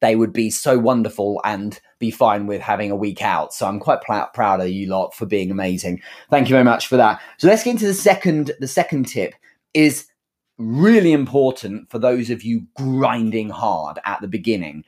they 0.01 0.15
would 0.15 0.31
be 0.31 0.49
so 0.49 0.77
wonderful 0.77 1.41
and 1.43 1.79
be 1.99 2.11
fine 2.11 2.47
with 2.47 2.61
having 2.61 2.91
a 2.91 2.95
week 2.95 3.21
out. 3.21 3.53
So 3.53 3.67
I'm 3.67 3.79
quite 3.79 4.01
pl- 4.01 4.29
proud 4.33 4.61
of 4.61 4.69
you 4.69 4.87
lot 4.87 5.13
for 5.13 5.25
being 5.25 5.51
amazing. 5.51 6.01
Thank 6.29 6.47
you 6.47 6.53
very 6.53 6.65
much 6.65 6.87
for 6.87 6.97
that. 6.97 7.21
So 7.37 7.47
let's 7.47 7.63
get 7.63 7.71
into 7.71 7.87
the 7.87 7.93
second. 7.93 8.51
The 8.59 8.67
second 8.67 9.07
tip 9.07 9.33
is 9.73 10.07
really 10.57 11.11
important 11.11 11.89
for 11.89 11.99
those 11.99 12.29
of 12.29 12.43
you 12.43 12.67
grinding 12.75 13.49
hard 13.49 13.99
at 14.05 14.21
the 14.21 14.27
beginning 14.27 14.83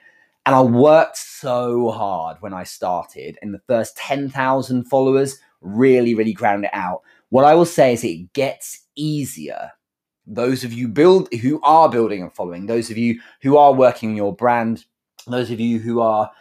and 0.45 0.53
I 0.53 0.61
worked 0.61 1.17
so 1.17 1.89
hard 1.89 2.37
when 2.39 2.53
I 2.53 2.63
started, 2.63 3.37
and 3.41 3.53
the 3.53 3.61
first 3.67 3.97
10,000 3.97 4.83
followers 4.85 5.39
really, 5.61 6.13
really 6.13 6.33
ground 6.33 6.65
it 6.65 6.71
out. 6.71 7.01
What 7.29 7.45
I 7.45 7.55
will 7.55 7.65
say 7.65 7.93
is 7.93 8.03
it 8.03 8.31
gets 8.33 8.85
easier. 8.95 9.71
Those 10.27 10.63
of 10.63 10.71
you 10.71 10.87
build 10.87 11.33
who 11.33 11.59
are 11.63 11.89
building 11.89 12.21
and 12.21 12.33
following, 12.33 12.67
those 12.67 12.91
of 12.91 12.97
you 12.97 13.19
who 13.41 13.57
are 13.57 13.73
working 13.73 14.09
on 14.09 14.15
your 14.15 14.35
brand, 14.35 14.85
those 15.25 15.49
of 15.49 15.59
you 15.59 15.79
who 15.79 15.99
are 15.99 16.31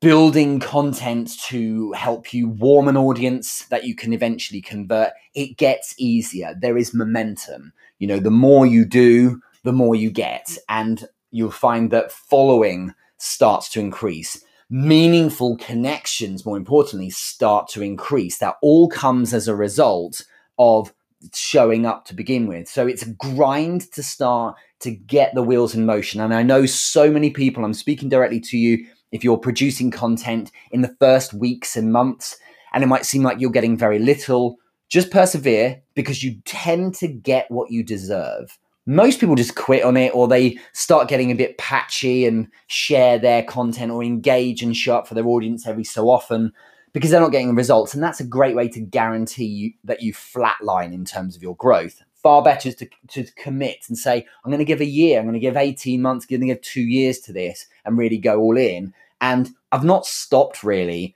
building 0.00 0.58
content 0.58 1.38
to 1.42 1.92
help 1.92 2.32
you 2.32 2.48
warm 2.48 2.88
an 2.88 2.96
audience 2.96 3.66
that 3.66 3.84
you 3.84 3.94
can 3.94 4.12
eventually 4.12 4.60
convert, 4.60 5.12
it 5.34 5.56
gets 5.56 5.94
easier. 5.98 6.54
There 6.60 6.76
is 6.76 6.94
momentum. 6.94 7.72
You 7.98 8.06
know, 8.06 8.20
the 8.20 8.30
more 8.30 8.66
you 8.66 8.84
do, 8.84 9.40
the 9.64 9.72
more 9.72 9.94
you 9.94 10.10
get. 10.10 10.56
And 10.68 11.06
you'll 11.30 11.50
find 11.50 11.90
that 11.90 12.12
following 12.12 12.94
starts 13.18 13.68
to 13.70 13.80
increase. 13.80 14.42
Meaningful 14.70 15.56
connections, 15.56 16.44
more 16.44 16.56
importantly, 16.56 17.10
start 17.10 17.68
to 17.70 17.82
increase. 17.82 18.38
That 18.38 18.56
all 18.62 18.88
comes 18.88 19.32
as 19.32 19.48
a 19.48 19.54
result 19.54 20.22
of 20.58 20.92
showing 21.34 21.86
up 21.86 22.04
to 22.04 22.14
begin 22.14 22.46
with. 22.46 22.68
So 22.68 22.86
it's 22.86 23.02
a 23.02 23.10
grind 23.14 23.90
to 23.92 24.02
start 24.02 24.56
to 24.80 24.90
get 24.90 25.34
the 25.34 25.42
wheels 25.42 25.74
in 25.74 25.84
motion. 25.84 26.20
And 26.20 26.32
I 26.32 26.42
know 26.42 26.66
so 26.66 27.10
many 27.10 27.30
people, 27.30 27.64
I'm 27.64 27.74
speaking 27.74 28.08
directly 28.08 28.40
to 28.40 28.58
you 28.58 28.86
if 29.10 29.24
you're 29.24 29.38
producing 29.38 29.90
content 29.90 30.52
in 30.70 30.82
the 30.82 30.94
first 31.00 31.34
weeks 31.34 31.76
and 31.76 31.92
months 31.92 32.36
and 32.72 32.84
it 32.84 32.88
might 32.88 33.06
seem 33.06 33.22
like 33.22 33.40
you're 33.40 33.50
getting 33.50 33.76
very 33.76 33.98
little, 33.98 34.58
just 34.88 35.10
persevere 35.10 35.82
because 35.94 36.22
you 36.22 36.40
tend 36.44 36.94
to 36.96 37.08
get 37.08 37.50
what 37.50 37.70
you 37.70 37.82
deserve. 37.82 38.58
Most 38.86 39.20
people 39.20 39.34
just 39.34 39.54
quit 39.54 39.84
on 39.84 39.98
it 39.98 40.14
or 40.14 40.26
they 40.26 40.58
start 40.72 41.08
getting 41.08 41.30
a 41.30 41.34
bit 41.34 41.58
patchy 41.58 42.24
and 42.24 42.48
share 42.68 43.18
their 43.18 43.42
content 43.42 43.92
or 43.92 44.02
engage 44.02 44.62
and 44.62 44.74
show 44.74 44.96
up 44.96 45.06
for 45.06 45.14
their 45.14 45.26
audience 45.26 45.66
every 45.66 45.84
so 45.84 46.08
often 46.08 46.52
because 46.94 47.10
they're 47.10 47.20
not 47.20 47.32
getting 47.32 47.54
results. 47.54 47.92
And 47.92 48.02
that's 48.02 48.20
a 48.20 48.24
great 48.24 48.56
way 48.56 48.66
to 48.68 48.80
guarantee 48.80 49.44
you, 49.44 49.72
that 49.84 50.02
you 50.02 50.14
flatline 50.14 50.94
in 50.94 51.04
terms 51.04 51.36
of 51.36 51.42
your 51.42 51.54
growth. 51.56 52.02
Far 52.14 52.42
better 52.42 52.70
is 52.70 52.74
to, 52.76 52.88
to 53.08 53.24
commit 53.36 53.84
and 53.88 53.96
say, 53.96 54.26
I'm 54.44 54.50
going 54.50 54.58
to 54.58 54.64
give 54.64 54.80
a 54.80 54.86
year, 54.86 55.18
I'm 55.18 55.26
going 55.26 55.34
to 55.34 55.38
give 55.38 55.56
18 55.56 56.00
months, 56.00 56.24
I'm 56.24 56.38
going 56.38 56.48
to 56.48 56.54
give 56.54 56.62
two 56.62 56.80
years 56.80 57.18
to 57.20 57.32
this 57.32 57.66
and 57.84 57.98
really 57.98 58.18
go 58.18 58.40
all 58.40 58.56
in. 58.56 58.94
And 59.20 59.50
I've 59.70 59.84
not 59.84 60.06
stopped 60.06 60.64
really 60.64 61.14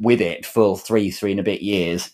with 0.00 0.20
it 0.20 0.44
for 0.44 0.76
three, 0.76 1.10
three 1.10 1.30
and 1.30 1.40
a 1.40 1.44
bit 1.44 1.62
years. 1.62 2.10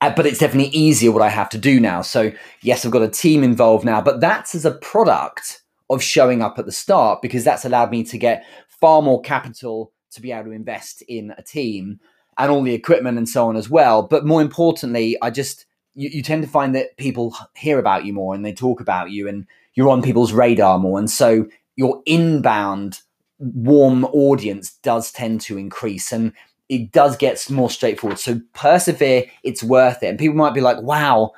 Uh, 0.00 0.12
but 0.14 0.26
it's 0.26 0.38
definitely 0.38 0.70
easier 0.76 1.10
what 1.10 1.22
I 1.22 1.30
have 1.30 1.48
to 1.50 1.58
do 1.58 1.80
now. 1.80 2.02
So, 2.02 2.32
yes, 2.60 2.84
I've 2.84 2.92
got 2.92 3.02
a 3.02 3.08
team 3.08 3.42
involved 3.42 3.84
now, 3.84 4.00
but 4.02 4.20
that's 4.20 4.54
as 4.54 4.64
a 4.64 4.72
product 4.72 5.62
of 5.88 6.02
showing 6.02 6.42
up 6.42 6.58
at 6.58 6.66
the 6.66 6.72
start 6.72 7.22
because 7.22 7.44
that's 7.44 7.64
allowed 7.64 7.90
me 7.90 8.04
to 8.04 8.18
get 8.18 8.44
far 8.68 9.00
more 9.00 9.20
capital 9.22 9.92
to 10.10 10.20
be 10.20 10.32
able 10.32 10.44
to 10.44 10.50
invest 10.50 11.02
in 11.02 11.32
a 11.38 11.42
team 11.42 12.00
and 12.38 12.50
all 12.50 12.62
the 12.62 12.74
equipment 12.74 13.16
and 13.16 13.28
so 13.28 13.48
on 13.48 13.56
as 13.56 13.70
well. 13.70 14.02
But 14.02 14.26
more 14.26 14.42
importantly, 14.42 15.16
I 15.22 15.30
just, 15.30 15.64
you, 15.94 16.10
you 16.12 16.22
tend 16.22 16.42
to 16.42 16.48
find 16.48 16.74
that 16.74 16.96
people 16.98 17.34
hear 17.54 17.78
about 17.78 18.04
you 18.04 18.12
more 18.12 18.34
and 18.34 18.44
they 18.44 18.52
talk 18.52 18.80
about 18.80 19.10
you 19.10 19.28
and 19.28 19.46
you're 19.74 19.88
on 19.88 20.02
people's 20.02 20.32
radar 20.32 20.78
more. 20.78 20.98
And 20.98 21.10
so 21.10 21.46
your 21.76 22.02
inbound 22.04 23.00
warm 23.38 24.04
audience 24.06 24.72
does 24.82 25.12
tend 25.12 25.40
to 25.42 25.58
increase. 25.58 26.12
And 26.12 26.32
it 26.68 26.92
does 26.92 27.16
get 27.16 27.48
more 27.50 27.70
straightforward. 27.70 28.18
So 28.18 28.40
persevere, 28.52 29.24
it's 29.42 29.62
worth 29.62 30.02
it. 30.02 30.08
And 30.08 30.18
people 30.18 30.36
might 30.36 30.54
be 30.54 30.60
like, 30.60 30.82
wow, 30.82 31.32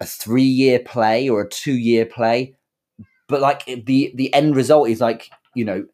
a 0.00 0.06
three 0.06 0.42
year 0.42 0.78
play 0.78 1.28
or 1.28 1.40
a 1.42 1.48
two 1.48 1.74
year 1.74 2.04
play. 2.04 2.54
But 3.28 3.40
like 3.40 3.64
the 3.64 4.12
the 4.14 4.32
end 4.34 4.54
result 4.54 4.88
is 4.88 5.00
like, 5.00 5.30
you 5.54 5.64
know, 5.64 5.86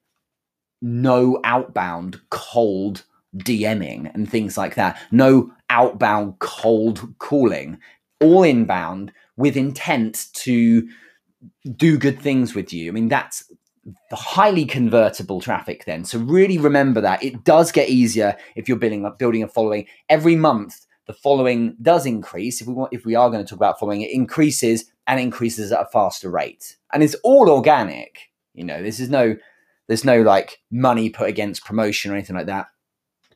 no 0.83 1.41
outbound 1.45 2.21
cold 2.31 3.05
DMing 3.37 4.13
and 4.15 4.29
things 4.29 4.59
like 4.59 4.75
that. 4.75 5.01
No 5.11 5.53
outbound 5.71 6.39
cold 6.41 7.15
calling. 7.19 7.79
All 8.21 8.43
inbound 8.43 9.13
with 9.37 9.57
intent 9.57 10.27
to 10.35 10.89
do 11.77 11.99
good 11.99 12.21
things 12.21 12.55
with 12.55 12.73
you. 12.73 12.91
I 12.91 12.93
mean, 12.93 13.09
that's 13.09 13.51
highly 14.13 14.65
convertible 14.65 15.41
traffic 15.41 15.85
then. 15.85 16.05
So 16.05 16.19
really 16.19 16.59
remember 16.59 17.01
that 17.01 17.23
it 17.23 17.45
does 17.45 17.73
get 17.73 17.89
easier 17.89 18.37
if 18.55 18.69
you're 18.69 18.79
building 18.79 19.05
up 19.05 19.19
building 19.19 19.43
a 19.43 19.49
following 19.49 19.87
every 20.09 20.37
month. 20.37 20.87
The 21.07 21.13
following 21.13 21.77
does 21.83 22.07
increase. 22.07 22.61
If 22.61 22.69
we 22.69 22.75
want, 22.75 22.93
if 22.93 23.05
we 23.05 23.17
are 23.17 23.29
going 23.29 23.45
to 23.45 23.49
talk 23.49 23.57
about 23.57 23.81
following, 23.81 24.03
it 24.03 24.13
increases 24.13 24.85
and 25.09 25.19
increases 25.19 25.73
at 25.73 25.81
a 25.81 25.89
faster 25.93 26.31
rate, 26.31 26.77
and 26.93 27.03
it's 27.03 27.17
all 27.25 27.51
organic. 27.51 28.31
You 28.55 28.65
know, 28.65 28.83
this 28.83 29.01
is 29.01 29.11
no, 29.11 29.35
there's 29.89 30.05
no 30.05 30.23
like 30.23 30.61
money 30.71 31.11
put 31.11 31.29
against 31.29 31.65
promotion 31.65 32.13
or 32.13 32.15
anything 32.15 32.37
like 32.37 32.47
that. 32.47 32.69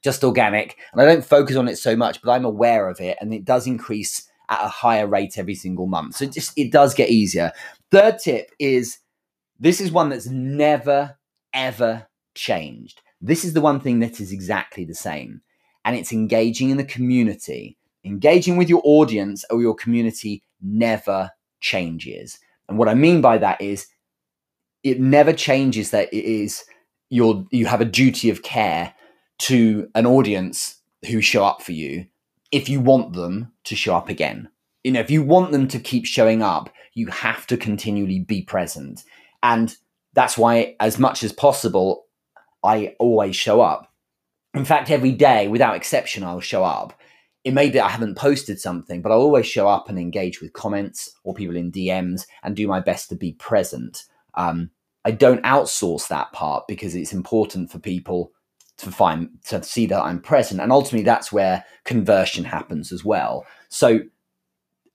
Just 0.00 0.22
organic, 0.22 0.76
and 0.92 1.02
I 1.02 1.06
don't 1.06 1.24
focus 1.24 1.56
on 1.56 1.66
it 1.66 1.76
so 1.76 1.96
much, 1.96 2.22
but 2.22 2.30
I'm 2.30 2.44
aware 2.44 2.88
of 2.88 3.00
it, 3.00 3.18
and 3.20 3.34
it 3.34 3.44
does 3.44 3.66
increase 3.66 4.30
at 4.48 4.64
a 4.64 4.68
higher 4.68 5.08
rate 5.08 5.36
every 5.36 5.56
single 5.56 5.86
month. 5.86 6.16
So 6.16 6.26
it 6.26 6.32
just 6.32 6.52
it 6.56 6.70
does 6.70 6.94
get 6.94 7.10
easier. 7.10 7.50
Third 7.90 8.18
tip 8.22 8.50
is 8.60 8.98
this 9.58 9.80
is 9.80 9.90
one 9.90 10.08
that's 10.08 10.26
never, 10.26 11.18
ever 11.52 12.06
changed. 12.34 13.00
This 13.20 13.44
is 13.44 13.54
the 13.54 13.60
one 13.60 13.80
thing 13.80 14.00
that 14.00 14.20
is 14.20 14.32
exactly 14.32 14.84
the 14.84 14.94
same. 14.94 15.40
And 15.84 15.96
it's 15.96 16.12
engaging 16.12 16.70
in 16.70 16.76
the 16.76 16.84
community. 16.84 17.76
Engaging 18.04 18.56
with 18.56 18.68
your 18.68 18.82
audience 18.84 19.44
or 19.50 19.60
your 19.60 19.74
community 19.74 20.42
never 20.60 21.30
changes. 21.60 22.38
And 22.68 22.78
what 22.78 22.88
I 22.88 22.94
mean 22.94 23.20
by 23.20 23.38
that 23.38 23.60
is 23.60 23.86
it 24.82 25.00
never 25.00 25.32
changes 25.32 25.90
that 25.90 26.12
it 26.12 26.24
is 26.24 26.64
your 27.08 27.46
you 27.50 27.66
have 27.66 27.80
a 27.80 27.84
duty 27.84 28.30
of 28.30 28.42
care 28.42 28.94
to 29.38 29.88
an 29.94 30.06
audience 30.06 30.80
who 31.08 31.20
show 31.20 31.44
up 31.44 31.62
for 31.62 31.72
you 31.72 32.06
if 32.52 32.68
you 32.68 32.80
want 32.80 33.12
them 33.12 33.52
to 33.64 33.76
show 33.76 33.94
up 33.94 34.08
again. 34.08 34.48
You 34.84 34.92
know, 34.92 35.00
if 35.00 35.10
you 35.10 35.22
want 35.22 35.52
them 35.52 35.66
to 35.68 35.78
keep 35.78 36.06
showing 36.06 36.42
up, 36.42 36.70
you 36.94 37.08
have 37.08 37.46
to 37.48 37.56
continually 37.56 38.20
be 38.20 38.42
present. 38.42 39.02
And 39.42 39.74
that's 40.14 40.38
why, 40.38 40.76
as 40.80 40.98
much 40.98 41.22
as 41.22 41.32
possible, 41.32 42.06
I 42.64 42.94
always 42.98 43.36
show 43.36 43.60
up. 43.60 43.92
In 44.54 44.64
fact, 44.64 44.90
every 44.90 45.12
day, 45.12 45.48
without 45.48 45.76
exception, 45.76 46.24
I'll 46.24 46.40
show 46.40 46.64
up. 46.64 46.98
It 47.44 47.52
may 47.52 47.70
be 47.70 47.78
I 47.78 47.88
haven't 47.88 48.16
posted 48.16 48.60
something, 48.60 49.02
but 49.02 49.12
I'll 49.12 49.20
always 49.20 49.46
show 49.46 49.68
up 49.68 49.88
and 49.88 49.98
engage 49.98 50.40
with 50.40 50.52
comments 50.52 51.12
or 51.22 51.34
people 51.34 51.56
in 51.56 51.70
DMs 51.70 52.26
and 52.42 52.56
do 52.56 52.66
my 52.66 52.80
best 52.80 53.08
to 53.10 53.16
be 53.16 53.34
present. 53.34 54.04
Um, 54.34 54.70
I 55.04 55.12
don't 55.12 55.44
outsource 55.44 56.08
that 56.08 56.32
part 56.32 56.64
because 56.66 56.96
it's 56.96 57.12
important 57.12 57.70
for 57.70 57.78
people 57.78 58.32
to 58.78 58.90
find 58.90 59.28
to 59.46 59.62
see 59.62 59.86
that 59.86 60.02
I'm 60.02 60.20
present, 60.20 60.60
and 60.60 60.72
ultimately 60.72 61.04
that's 61.04 61.30
where 61.30 61.64
conversion 61.84 62.44
happens 62.44 62.90
as 62.92 63.04
well. 63.04 63.46
So 63.68 64.00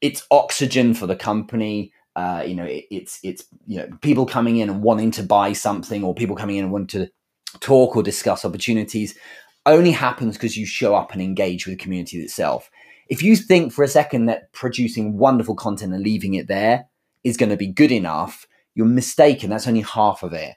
it's 0.01 0.25
oxygen 0.29 0.93
for 0.93 1.07
the 1.07 1.15
company. 1.15 1.93
Uh, 2.15 2.43
you 2.45 2.55
know, 2.55 2.65
it, 2.65 2.85
it's 2.91 3.19
it's 3.23 3.45
you 3.65 3.77
know 3.77 3.87
people 4.01 4.25
coming 4.25 4.57
in 4.57 4.69
and 4.69 4.81
wanting 4.81 5.11
to 5.11 5.23
buy 5.23 5.53
something, 5.53 6.03
or 6.03 6.13
people 6.13 6.35
coming 6.35 6.57
in 6.57 6.65
and 6.65 6.73
want 6.73 6.89
to 6.91 7.09
talk 7.59 7.95
or 7.95 8.03
discuss 8.03 8.45
opportunities, 8.45 9.17
only 9.65 9.91
happens 9.91 10.35
because 10.35 10.57
you 10.57 10.65
show 10.65 10.95
up 10.95 11.13
and 11.13 11.21
engage 11.21 11.65
with 11.65 11.77
the 11.77 11.83
community 11.83 12.17
itself. 12.19 12.69
If 13.09 13.21
you 13.21 13.35
think 13.35 13.73
for 13.73 13.83
a 13.83 13.89
second 13.89 14.25
that 14.27 14.51
producing 14.53 15.17
wonderful 15.17 15.55
content 15.55 15.93
and 15.93 16.03
leaving 16.03 16.33
it 16.33 16.47
there 16.47 16.85
is 17.23 17.37
going 17.37 17.49
to 17.49 17.57
be 17.57 17.67
good 17.67 17.91
enough, 17.91 18.47
you're 18.73 18.85
mistaken. 18.85 19.49
That's 19.49 19.67
only 19.67 19.81
half 19.81 20.23
of 20.23 20.33
it. 20.33 20.55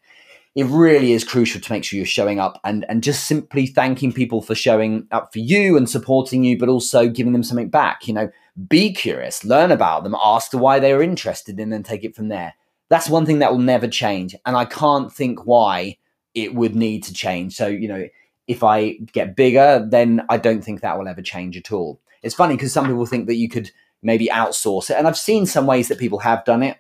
It 0.55 0.67
really 0.67 1.13
is 1.13 1.25
crucial 1.25 1.61
to 1.61 1.73
make 1.73 1.83
sure 1.83 1.97
you're 1.97 2.07
showing 2.07 2.39
up 2.39 2.61
and, 2.63 2.87
and 2.89 3.03
just 3.03 3.25
simply 3.25 3.67
thanking 3.67 4.13
people 4.13 4.41
for 4.41 4.55
showing 4.55 5.09
up 5.11 5.33
for 5.33 5.41
you 5.41 5.77
and 5.77 5.91
supporting 5.91 6.45
you, 6.45 6.57
but 6.57 6.69
also 6.69 7.09
giving 7.09 7.33
them 7.33 7.43
something 7.43 7.71
back. 7.71 8.07
You 8.07 8.15
know, 8.15 8.31
be 8.69 8.93
curious, 8.93 9.45
learn 9.45 9.73
about 9.73 10.05
them, 10.05 10.17
ask 10.23 10.53
why 10.53 10.79
they 10.79 10.93
are 10.93 11.03
interested, 11.03 11.59
and 11.59 11.73
then 11.73 11.83
take 11.83 12.05
it 12.05 12.15
from 12.15 12.29
there. 12.29 12.55
That's 12.89 13.09
one 13.09 13.27
thing 13.27 13.41
that 13.41 13.51
will 13.51 13.59
never 13.59 13.89
change. 13.89 14.35
And 14.47 14.57
I 14.57 14.65
can't 14.65 15.13
think 15.13 15.45
why 15.47 15.99
it 16.35 16.55
would 16.55 16.77
need 16.77 17.03
to 17.05 17.13
change. 17.13 17.57
So, 17.57 17.67
you 17.67 17.89
know, 17.89 18.07
if 18.47 18.63
I 18.63 18.93
get 19.13 19.37
bigger, 19.37 19.85
then 19.89 20.25
I 20.29 20.37
don't 20.37 20.63
think 20.63 20.81
that 20.81 20.99
will 20.99 21.09
ever 21.09 21.23
change 21.23 21.57
at 21.57 21.73
all. 21.73 22.01
It's 22.23 22.35
funny 22.35 22.55
because 22.55 22.73
some 22.73 22.87
people 22.87 23.07
think 23.07 23.27
that 23.27 23.37
you 23.37 23.49
could 23.49 23.71
maybe 24.03 24.29
outsource 24.29 24.91
it. 24.91 24.97
And 24.99 25.09
I've 25.09 25.19
seen 25.19 25.47
some 25.47 25.67
ways 25.67 25.89
that 25.89 25.99
people 25.99 26.19
have 26.21 26.45
done 26.45 26.63
it. 26.63 26.79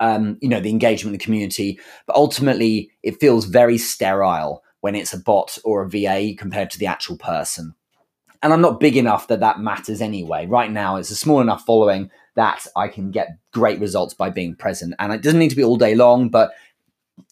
Um, 0.00 0.38
you 0.40 0.48
know, 0.48 0.58
the 0.58 0.70
engagement 0.70 1.14
in 1.14 1.18
the 1.18 1.24
community, 1.24 1.78
but 2.06 2.16
ultimately 2.16 2.90
it 3.02 3.20
feels 3.20 3.44
very 3.44 3.76
sterile 3.76 4.64
when 4.80 4.94
it's 4.94 5.12
a 5.12 5.18
bot 5.18 5.58
or 5.64 5.82
a 5.82 5.88
VA 5.88 6.34
compared 6.36 6.70
to 6.70 6.78
the 6.78 6.86
actual 6.86 7.18
person 7.18 7.74
and 8.46 8.52
I'm 8.52 8.60
not 8.60 8.78
big 8.78 8.96
enough 8.96 9.26
that 9.26 9.40
that 9.40 9.58
matters 9.58 10.00
anyway. 10.00 10.46
Right 10.46 10.70
now, 10.70 10.94
it's 10.94 11.10
a 11.10 11.16
small 11.16 11.40
enough 11.40 11.66
following 11.66 12.12
that 12.36 12.64
I 12.76 12.86
can 12.86 13.10
get 13.10 13.38
great 13.52 13.80
results 13.80 14.14
by 14.14 14.30
being 14.30 14.54
present, 14.54 14.94
and 15.00 15.12
it 15.12 15.20
doesn't 15.20 15.40
need 15.40 15.50
to 15.50 15.56
be 15.56 15.64
all 15.64 15.76
day 15.76 15.96
long, 15.96 16.28
but 16.28 16.52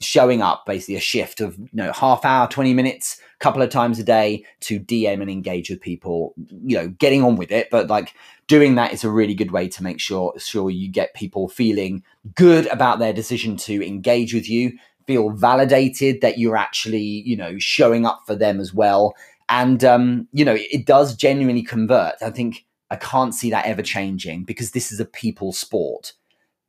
showing 0.01 0.43
up 0.43 0.67
basically 0.67 0.97
a 0.97 1.01
shift 1.01 1.41
of 1.41 1.57
you 1.57 1.69
know 1.75 1.93
half 1.93 2.25
hour 2.25 2.49
20 2.49 2.75
minutes 2.75 3.21
a 3.21 3.39
couple 3.39 3.63
of 3.63 3.69
times 3.69 3.99
a 3.99 4.03
day 4.03 4.43
to 4.59 4.81
dm 4.81 5.21
and 5.21 5.31
engage 5.31 5.69
with 5.69 5.79
people 5.79 6.35
you 6.65 6.75
know 6.75 6.89
getting 6.89 7.23
on 7.23 7.37
with 7.37 7.53
it. 7.53 7.69
But 7.71 7.87
like 7.87 8.13
doing 8.49 8.75
that 8.75 8.93
is 8.93 9.05
a 9.05 9.11
really 9.11 9.35
good 9.35 9.53
way 9.53 9.69
to 9.69 9.85
make 9.85 10.01
sure 10.01 10.35
sure 10.37 10.69
you 10.69 10.91
get 10.91 11.15
people 11.15 11.49
feeling 11.49 12.03
good 12.35 12.67
about 12.67 12.99
their 12.99 13.13
decision 13.13 13.57
to 13.59 13.87
engage 13.87 14.35
with 14.35 14.51
you 14.51 14.77
feel 15.07 15.31
validated 15.31 16.23
that 16.23 16.39
you're 16.39 16.57
actually 16.57 17.23
you 17.25 17.37
know 17.37 17.57
showing 17.59 18.05
up 18.05 18.23
for 18.27 18.35
them 18.35 18.59
as 18.59 18.75
well 18.75 19.15
and 19.49 19.85
um, 19.85 20.29
you 20.33 20.45
know 20.45 20.57
it 20.59 20.87
does 20.87 21.17
genuinely 21.17 21.63
convert. 21.63 22.15
I 22.23 22.31
think 22.31 22.65
I 22.91 22.97
can't 22.97 23.35
see 23.35 23.51
that 23.51 23.67
ever 23.67 23.83
changing 23.83 24.45
because 24.45 24.71
this 24.71 24.93
is 24.93 25.01
a 25.01 25.05
people 25.05 25.53
sport. 25.53 26.13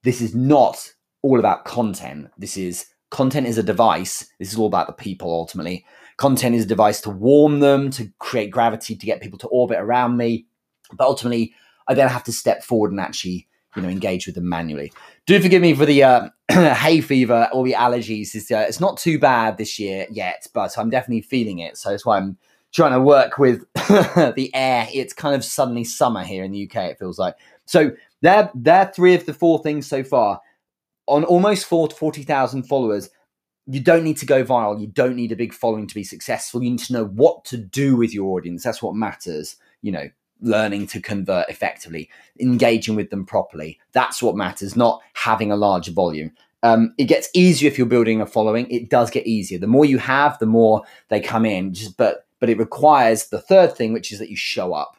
This 0.04 0.22
is 0.22 0.36
not 0.36 0.94
all 1.22 1.40
about 1.40 1.66
content. 1.66 2.30
This 2.38 2.58
is 2.58 2.88
content 3.10 3.48
is 3.48 3.58
a 3.58 3.64
device. 3.64 4.28
This 4.40 4.52
is 4.52 4.58
all 4.58 4.68
about 4.68 4.88
the 4.88 4.94
people 4.94 5.32
ultimately. 5.32 5.86
Content 6.18 6.56
is 6.56 6.66
a 6.66 6.68
device 6.68 7.02
to 7.02 7.10
warm 7.10 7.60
them, 7.60 7.90
to 7.92 8.12
create 8.20 8.52
gravity, 8.52 8.96
to 8.96 9.06
get 9.06 9.22
people 9.22 9.40
to 9.40 9.48
orbit 9.48 9.80
around 9.80 10.18
me. 10.18 10.46
But 10.94 11.06
ultimately, 11.06 11.54
I 11.88 11.94
then 11.94 12.08
have 12.08 12.24
to 12.26 12.32
step 12.32 12.64
forward 12.64 12.92
and 12.92 13.00
actually, 13.00 13.48
you 13.76 13.82
know, 13.82 13.90
engage 13.90 14.26
with 14.26 14.36
them 14.36 14.48
manually. 14.48 14.94
Do 15.26 15.40
forgive 15.42 15.62
me 15.62 15.74
for 15.74 15.86
the 15.86 16.04
uh, 16.04 16.30
hay 16.50 17.02
fever 17.02 17.50
or 17.52 17.66
the 17.66 17.74
allergies. 17.74 18.34
It's, 18.34 18.52
uh, 18.52 18.66
it's 18.68 18.80
not 18.80 18.98
too 18.98 19.20
bad 19.20 19.58
this 19.58 19.78
year 19.80 20.08
yet, 20.10 20.48
but 20.54 20.78
I'm 20.78 20.90
definitely 20.90 21.22
feeling 21.22 21.60
it. 21.60 21.78
So 21.78 21.90
that's 21.90 22.06
why 22.06 22.18
I'm 22.18 22.38
trying 22.76 22.92
to 22.92 23.00
work 23.00 23.38
with 23.38 23.66
the 23.74 24.52
air. 24.54 24.88
It's 24.94 25.14
kind 25.14 25.34
of 25.34 25.44
suddenly 25.44 25.86
summer 25.86 26.24
here 26.24 26.44
in 26.44 26.52
the 26.52 26.70
UK. 26.70 26.92
It 26.92 27.00
feels 27.00 27.18
like 27.18 27.36
so. 27.66 27.92
They're 28.22 28.52
they're 28.54 28.92
three 28.94 29.16
of 29.16 29.26
the 29.26 29.34
four 29.34 29.62
things 29.62 29.88
so 29.88 30.04
far 30.04 30.42
on 31.08 31.24
almost 31.24 31.66
40,000 31.68 32.64
followers. 32.64 33.10
you 33.68 33.80
don't 33.80 34.04
need 34.04 34.18
to 34.18 34.26
go 34.26 34.44
viral. 34.44 34.80
You 34.80 34.88
don't 34.88 35.16
need 35.16 35.32
a 35.32 35.36
big 35.36 35.54
following 35.54 35.88
to 35.88 35.96
be 35.96 36.04
successful. 36.04 36.64
You 36.64 36.72
need 36.72 36.80
to 36.80 36.94
know 36.94 37.06
what 37.06 37.46
to 37.46 37.58
do 37.58 37.96
with 37.96 38.14
your 38.14 38.38
audience. 38.38 38.64
That's 38.64 38.82
what 38.82 38.96
matters. 38.96 39.56
You 39.82 39.92
know, 39.92 40.10
learning 40.42 40.88
to 40.88 41.02
convert 41.02 41.50
effectively, 41.50 42.10
engaging 42.40 42.96
with 42.96 43.10
them 43.10 43.26
properly. 43.26 43.80
That's 43.94 44.22
what 44.22 44.36
matters, 44.36 44.76
not 44.76 45.02
having 45.14 45.52
a 45.52 45.56
large 45.56 45.90
volume. 45.90 46.32
Um, 46.64 46.96
it 46.98 47.06
gets 47.06 47.30
easier 47.36 47.70
if 47.70 47.78
you're 47.78 47.86
building 47.86 48.22
a 48.22 48.26
following. 48.26 48.70
It 48.72 48.90
does 48.90 49.12
get 49.12 49.28
easier. 49.28 49.60
The 49.60 49.68
more 49.68 49.86
you 49.86 50.00
have, 50.00 50.40
the 50.40 50.48
more 50.48 50.82
they 51.10 51.20
come 51.20 51.46
in. 51.46 51.74
Just, 51.74 51.96
but 51.96 52.25
but 52.46 52.52
it 52.52 52.60
requires 52.60 53.30
the 53.30 53.42
third 53.42 53.76
thing, 53.76 53.92
which 53.92 54.12
is 54.12 54.20
that 54.20 54.30
you 54.30 54.36
show 54.36 54.72
up. 54.76 54.98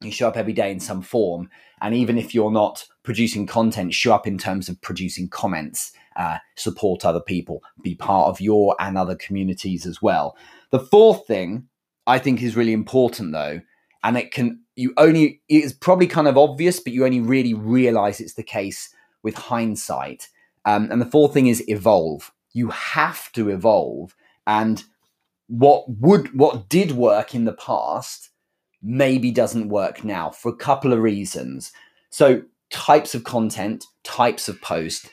You 0.00 0.12
show 0.12 0.28
up 0.28 0.36
every 0.36 0.52
day 0.52 0.70
in 0.70 0.78
some 0.78 1.02
form, 1.02 1.50
and 1.82 1.96
even 1.96 2.16
if 2.16 2.32
you're 2.32 2.52
not 2.52 2.86
producing 3.02 3.44
content, 3.44 3.92
show 3.92 4.14
up 4.14 4.24
in 4.24 4.38
terms 4.38 4.68
of 4.68 4.80
producing 4.80 5.28
comments, 5.28 5.90
uh, 6.14 6.38
support 6.54 7.04
other 7.04 7.18
people, 7.18 7.60
be 7.82 7.96
part 7.96 8.28
of 8.28 8.40
your 8.40 8.76
and 8.78 8.96
other 8.96 9.16
communities 9.16 9.84
as 9.84 10.00
well. 10.00 10.36
The 10.70 10.78
fourth 10.78 11.26
thing 11.26 11.66
I 12.06 12.20
think 12.20 12.40
is 12.40 12.54
really 12.54 12.72
important 12.72 13.32
though, 13.32 13.62
and 14.04 14.16
it 14.16 14.30
can 14.30 14.60
you 14.76 14.94
only 14.96 15.42
it's 15.48 15.72
probably 15.72 16.06
kind 16.06 16.28
of 16.28 16.38
obvious, 16.38 16.78
but 16.78 16.92
you 16.92 17.04
only 17.04 17.20
really 17.20 17.52
realize 17.52 18.20
it's 18.20 18.34
the 18.34 18.44
case 18.44 18.94
with 19.24 19.34
hindsight. 19.34 20.28
Um, 20.64 20.88
and 20.92 21.02
the 21.02 21.10
fourth 21.10 21.34
thing 21.34 21.48
is 21.48 21.68
evolve. 21.68 22.30
You 22.52 22.68
have 22.68 23.32
to 23.32 23.48
evolve, 23.48 24.14
and 24.46 24.84
what 25.50 25.84
would 25.98 26.32
what 26.38 26.68
did 26.68 26.92
work 26.92 27.34
in 27.34 27.44
the 27.44 27.52
past 27.52 28.30
maybe 28.82 29.32
doesn't 29.32 29.68
work 29.68 30.04
now 30.04 30.30
for 30.30 30.48
a 30.48 30.56
couple 30.56 30.92
of 30.92 31.00
reasons. 31.00 31.72
So 32.08 32.42
types 32.70 33.14
of 33.16 33.24
content, 33.24 33.84
types 34.04 34.48
of 34.48 34.62
post 34.62 35.10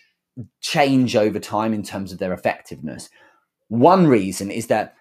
change 0.62 1.16
over 1.16 1.40
time 1.40 1.74
in 1.74 1.82
terms 1.82 2.12
of 2.12 2.20
their 2.20 2.34
effectiveness. 2.34 3.10
One 3.70 4.06
reason 4.06 4.52
is 4.52 4.68
that 4.68 4.94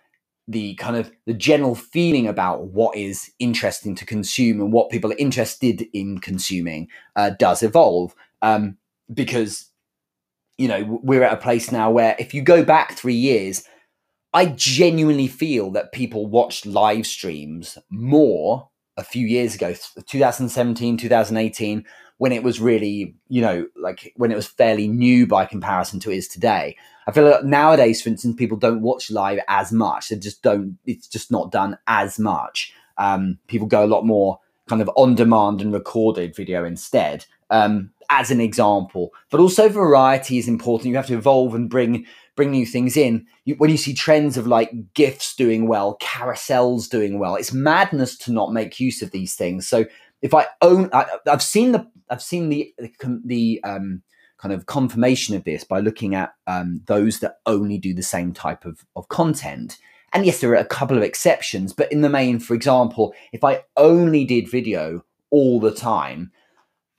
the 0.48 0.74
kind 0.76 0.96
of 0.96 1.12
the 1.26 1.34
general 1.34 1.74
feeling 1.74 2.26
about 2.26 2.68
what 2.68 2.96
is 2.96 3.30
interesting 3.38 3.94
to 3.96 4.06
consume 4.06 4.60
and 4.60 4.72
what 4.72 4.90
people 4.90 5.12
are 5.12 5.18
interested 5.18 5.86
in 5.92 6.18
consuming 6.18 6.88
uh, 7.14 7.30
does 7.38 7.62
evolve 7.62 8.14
um, 8.40 8.78
because 9.12 9.70
you 10.56 10.68
know 10.68 11.00
we're 11.02 11.24
at 11.24 11.32
a 11.32 11.36
place 11.36 11.70
now 11.70 11.90
where 11.90 12.16
if 12.18 12.32
you 12.32 12.42
go 12.42 12.64
back 12.64 12.92
three 12.92 13.14
years 13.14 13.64
i 14.34 14.46
genuinely 14.46 15.28
feel 15.28 15.70
that 15.70 15.92
people 15.92 16.26
watched 16.26 16.66
live 16.66 17.06
streams 17.06 17.78
more 17.90 18.68
a 18.96 19.04
few 19.04 19.26
years 19.26 19.54
ago 19.54 19.74
2017 20.06 20.96
2018 20.96 21.84
when 22.18 22.32
it 22.32 22.42
was 22.42 22.60
really, 22.60 23.14
you 23.28 23.42
know, 23.42 23.66
like 23.76 24.12
when 24.16 24.32
it 24.32 24.36
was 24.36 24.46
fairly 24.46 24.88
new 24.88 25.26
by 25.26 25.44
comparison 25.44 26.00
to 26.00 26.10
it 26.10 26.16
is 26.16 26.28
today. 26.28 26.76
I 27.06 27.12
feel 27.12 27.28
like 27.28 27.44
nowadays, 27.44 28.02
for 28.02 28.08
instance, 28.08 28.36
people 28.36 28.56
don't 28.56 28.80
watch 28.80 29.10
live 29.10 29.38
as 29.48 29.70
much. 29.70 30.08
They 30.08 30.16
just 30.16 30.42
don't, 30.42 30.78
it's 30.86 31.06
just 31.06 31.30
not 31.30 31.52
done 31.52 31.78
as 31.86 32.18
much. 32.18 32.72
Um, 32.98 33.38
people 33.48 33.66
go 33.66 33.84
a 33.84 33.86
lot 33.86 34.06
more 34.06 34.40
kind 34.66 34.82
of 34.82 34.90
on 34.96 35.14
demand 35.14 35.60
and 35.60 35.72
recorded 35.72 36.34
video 36.34 36.64
instead. 36.64 37.26
Um, 37.50 37.90
as 38.08 38.30
an 38.30 38.40
example, 38.40 39.12
but 39.30 39.40
also 39.40 39.68
variety 39.68 40.38
is 40.38 40.48
important. 40.48 40.90
You 40.90 40.96
have 40.96 41.06
to 41.08 41.16
evolve 41.16 41.54
and 41.54 41.68
bring 41.68 42.06
bring 42.36 42.50
new 42.50 42.66
things 42.66 42.96
in. 42.96 43.26
You, 43.44 43.56
when 43.56 43.70
you 43.70 43.76
see 43.76 43.94
trends 43.94 44.36
of 44.36 44.46
like 44.46 44.70
gifts 44.94 45.34
doing 45.34 45.66
well, 45.66 45.96
carousels 46.00 46.88
doing 46.88 47.18
well, 47.18 47.34
it's 47.34 47.52
madness 47.52 48.16
to 48.18 48.32
not 48.32 48.52
make 48.52 48.78
use 48.78 49.02
of 49.02 49.10
these 49.10 49.34
things. 49.34 49.66
So 49.66 49.86
if 50.22 50.34
I 50.34 50.46
own, 50.62 50.90
I, 50.92 51.06
have 51.26 51.42
seen 51.42 51.72
the 51.72 51.86
I've 52.08 52.22
seen 52.22 52.48
the 52.48 52.72
the, 53.24 53.60
um, 53.64 54.02
kind 54.38 54.52
of 54.52 54.66
confirmation 54.66 55.34
of 55.34 55.44
this 55.44 55.64
by 55.64 55.80
looking 55.80 56.14
at 56.14 56.34
um, 56.46 56.82
those 56.86 57.20
that 57.20 57.38
only 57.46 57.78
do 57.78 57.94
the 57.94 58.02
same 58.02 58.32
type 58.32 58.64
of, 58.66 58.84
of 58.94 59.08
content. 59.08 59.78
And 60.12 60.26
yes, 60.26 60.40
there 60.40 60.50
are 60.50 60.56
a 60.56 60.64
couple 60.64 60.96
of 60.96 61.02
exceptions, 61.02 61.72
but 61.72 61.90
in 61.90 62.02
the 62.02 62.10
main, 62.10 62.38
for 62.38 62.54
example, 62.54 63.14
if 63.32 63.42
I 63.42 63.64
only 63.76 64.24
did 64.24 64.50
video 64.50 65.04
all 65.30 65.58
the 65.58 65.74
time, 65.74 66.32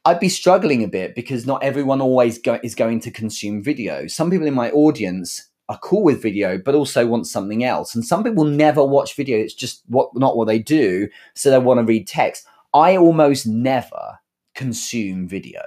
I'd 0.08 0.22
be 0.22 0.30
struggling 0.30 0.86
a 0.86 0.88
bit 0.88 1.16
because 1.16 1.46
not 1.46 1.62
everyone 1.64 2.00
always 2.00 2.40
go- 2.40 2.62
is 2.64 2.76
going 2.76 3.02
to 3.02 3.12
consume 3.12 3.62
video. 3.62 4.08
Some 4.08 4.32
people 4.32 4.48
in 4.48 4.54
my 4.54 4.72
audience 4.72 5.50
are 5.68 5.78
cool 5.80 6.02
with 6.02 6.22
video, 6.22 6.58
but 6.58 6.76
also 6.76 7.06
want 7.06 7.28
something 7.28 7.66
else. 7.66 7.94
And 7.94 8.06
some 8.06 8.24
people 8.24 8.46
never 8.46 8.86
watch 8.86 9.18
video; 9.18 9.38
it's 9.38 9.54
just 9.54 9.84
what 9.88 10.16
not 10.16 10.38
what 10.38 10.48
they 10.48 10.60
do. 10.60 11.10
So 11.36 11.52
they 11.52 11.60
want 11.60 11.82
to 11.82 11.84
read 11.84 12.08
text. 12.08 12.48
I 12.74 12.96
almost 12.96 13.46
never 13.48 14.20
consume 14.56 15.28
video. 15.28 15.62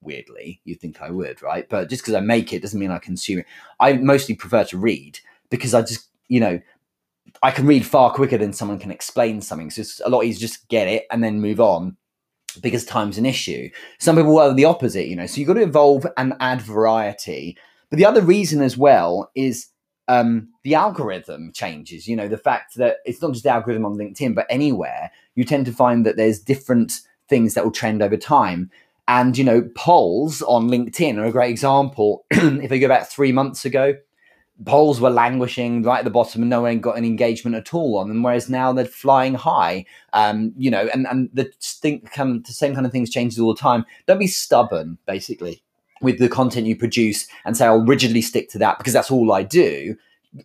Weirdly, 0.00 0.60
you 0.64 0.76
think 0.76 1.02
I 1.02 1.10
would, 1.10 1.42
right? 1.42 1.68
But 1.68 1.90
just 1.90 2.02
because 2.02 2.14
I 2.14 2.20
make 2.20 2.52
it 2.52 2.62
doesn't 2.62 2.78
mean 2.78 2.92
I 2.92 3.00
consume 3.00 3.40
it. 3.40 3.46
I 3.80 3.94
mostly 3.94 4.36
prefer 4.36 4.62
to 4.66 4.78
read 4.78 5.18
because 5.50 5.74
I 5.74 5.82
just, 5.82 6.10
you 6.28 6.38
know, 6.38 6.60
I 7.42 7.50
can 7.50 7.66
read 7.66 7.84
far 7.84 8.12
quicker 8.12 8.38
than 8.38 8.52
someone 8.52 8.78
can 8.78 8.92
explain 8.92 9.40
something. 9.40 9.68
So 9.68 9.80
it's 9.80 10.00
a 10.04 10.08
lot 10.08 10.22
easier 10.22 10.46
just 10.46 10.68
get 10.68 10.86
it 10.86 11.06
and 11.10 11.24
then 11.24 11.40
move 11.40 11.60
on 11.60 11.96
because 12.56 12.84
time's 12.84 13.18
an 13.18 13.26
issue. 13.26 13.70
Some 13.98 14.16
people 14.16 14.38
are 14.38 14.54
the 14.54 14.64
opposite, 14.64 15.06
you 15.06 15.16
know. 15.16 15.26
So 15.26 15.38
you've 15.38 15.48
got 15.48 15.54
to 15.54 15.62
evolve 15.62 16.06
and 16.16 16.34
add 16.40 16.60
variety. 16.62 17.56
But 17.90 17.98
the 17.98 18.04
other 18.04 18.22
reason 18.22 18.62
as 18.62 18.76
well 18.76 19.30
is 19.34 19.68
um, 20.08 20.48
the 20.64 20.74
algorithm 20.74 21.52
changes. 21.52 22.08
You 22.08 22.16
know, 22.16 22.28
the 22.28 22.36
fact 22.36 22.74
that 22.76 22.96
it's 23.04 23.22
not 23.22 23.32
just 23.32 23.44
the 23.44 23.50
algorithm 23.50 23.86
on 23.86 23.96
LinkedIn, 23.96 24.34
but 24.34 24.46
anywhere, 24.50 25.10
you 25.34 25.44
tend 25.44 25.66
to 25.66 25.72
find 25.72 26.04
that 26.06 26.16
there's 26.16 26.38
different 26.38 27.00
things 27.28 27.54
that 27.54 27.64
will 27.64 27.72
trend 27.72 28.02
over 28.02 28.16
time. 28.16 28.70
And, 29.06 29.36
you 29.36 29.44
know, 29.44 29.68
polls 29.74 30.42
on 30.42 30.68
LinkedIn 30.68 31.18
are 31.18 31.26
a 31.26 31.32
great 31.32 31.50
example. 31.50 32.24
if 32.30 32.70
you 32.70 32.78
go 32.78 32.88
back 32.88 33.08
three 33.08 33.32
months 33.32 33.64
ago, 33.64 33.94
polls 34.66 35.00
were 35.00 35.10
languishing 35.10 35.82
right 35.82 35.98
at 35.98 36.04
the 36.04 36.10
bottom 36.10 36.42
and 36.42 36.50
no 36.50 36.62
one 36.62 36.80
got 36.80 36.98
an 36.98 37.04
engagement 37.04 37.56
at 37.56 37.72
all 37.72 37.98
on 37.98 38.08
them, 38.08 38.22
whereas 38.22 38.48
now 38.48 38.72
they're 38.72 38.84
flying 38.84 39.34
high. 39.34 39.84
Um, 40.12 40.52
you 40.56 40.70
know, 40.70 40.88
and, 40.92 41.06
and 41.06 41.30
the, 41.32 41.50
think, 41.60 42.12
come, 42.12 42.42
the 42.42 42.52
same 42.52 42.74
kind 42.74 42.86
of 42.86 42.92
things 42.92 43.10
changes 43.10 43.38
all 43.38 43.54
the 43.54 43.60
time. 43.60 43.84
Don't 44.06 44.18
be 44.18 44.26
stubborn, 44.26 44.98
basically 45.06 45.62
with 46.00 46.18
the 46.18 46.28
content 46.28 46.66
you 46.66 46.76
produce 46.76 47.28
and 47.44 47.56
say 47.56 47.66
I'll 47.66 47.84
rigidly 47.84 48.22
stick 48.22 48.48
to 48.50 48.58
that 48.58 48.78
because 48.78 48.92
that's 48.92 49.10
all 49.10 49.32
I 49.32 49.42
do. 49.42 49.96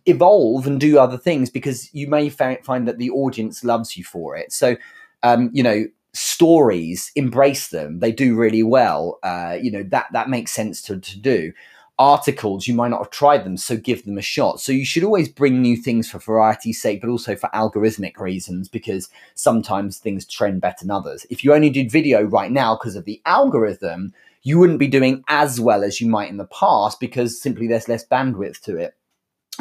Evolve 0.06 0.66
and 0.66 0.80
do 0.80 0.98
other 0.98 1.16
things 1.16 1.48
because 1.48 1.92
you 1.94 2.08
may 2.08 2.28
find 2.28 2.88
that 2.88 2.98
the 2.98 3.10
audience 3.10 3.64
loves 3.64 3.96
you 3.96 4.04
for 4.04 4.36
it. 4.36 4.52
So, 4.52 4.76
um, 5.22 5.50
you 5.52 5.62
know, 5.62 5.86
stories 6.12 7.12
embrace 7.14 7.68
them; 7.68 8.00
they 8.00 8.10
do 8.10 8.34
really 8.34 8.64
well. 8.64 9.18
Uh, 9.22 9.56
you 9.60 9.70
know 9.70 9.84
that 9.84 10.06
that 10.12 10.28
makes 10.28 10.50
sense 10.50 10.82
to 10.82 10.98
to 10.98 11.18
do. 11.18 11.52
Articles 11.98 12.66
you 12.66 12.74
might 12.74 12.90
not 12.90 13.00
have 13.00 13.10
tried 13.10 13.44
them, 13.44 13.56
so 13.56 13.76
give 13.76 14.04
them 14.04 14.18
a 14.18 14.22
shot. 14.22 14.60
So 14.60 14.70
you 14.70 14.84
should 14.84 15.04
always 15.04 15.28
bring 15.28 15.62
new 15.62 15.76
things 15.76 16.10
for 16.10 16.18
variety's 16.18 16.80
sake, 16.80 17.00
but 17.00 17.08
also 17.08 17.36
for 17.36 17.48
algorithmic 17.54 18.18
reasons 18.18 18.68
because 18.68 19.08
sometimes 19.34 19.98
things 19.98 20.26
trend 20.26 20.60
better 20.60 20.84
than 20.84 20.90
others. 20.90 21.26
If 21.30 21.42
you 21.42 21.54
only 21.54 21.70
did 21.70 21.90
video 21.90 22.22
right 22.22 22.50
now 22.50 22.76
because 22.76 22.96
of 22.96 23.06
the 23.06 23.22
algorithm, 23.24 24.12
you 24.42 24.58
wouldn't 24.58 24.78
be 24.78 24.88
doing 24.88 25.24
as 25.28 25.58
well 25.58 25.82
as 25.82 26.00
you 26.00 26.08
might 26.08 26.28
in 26.28 26.36
the 26.36 26.46
past 26.46 27.00
because 27.00 27.40
simply 27.40 27.66
there's 27.66 27.88
less 27.88 28.06
bandwidth 28.06 28.60
to 28.60 28.76
it. 28.76 28.94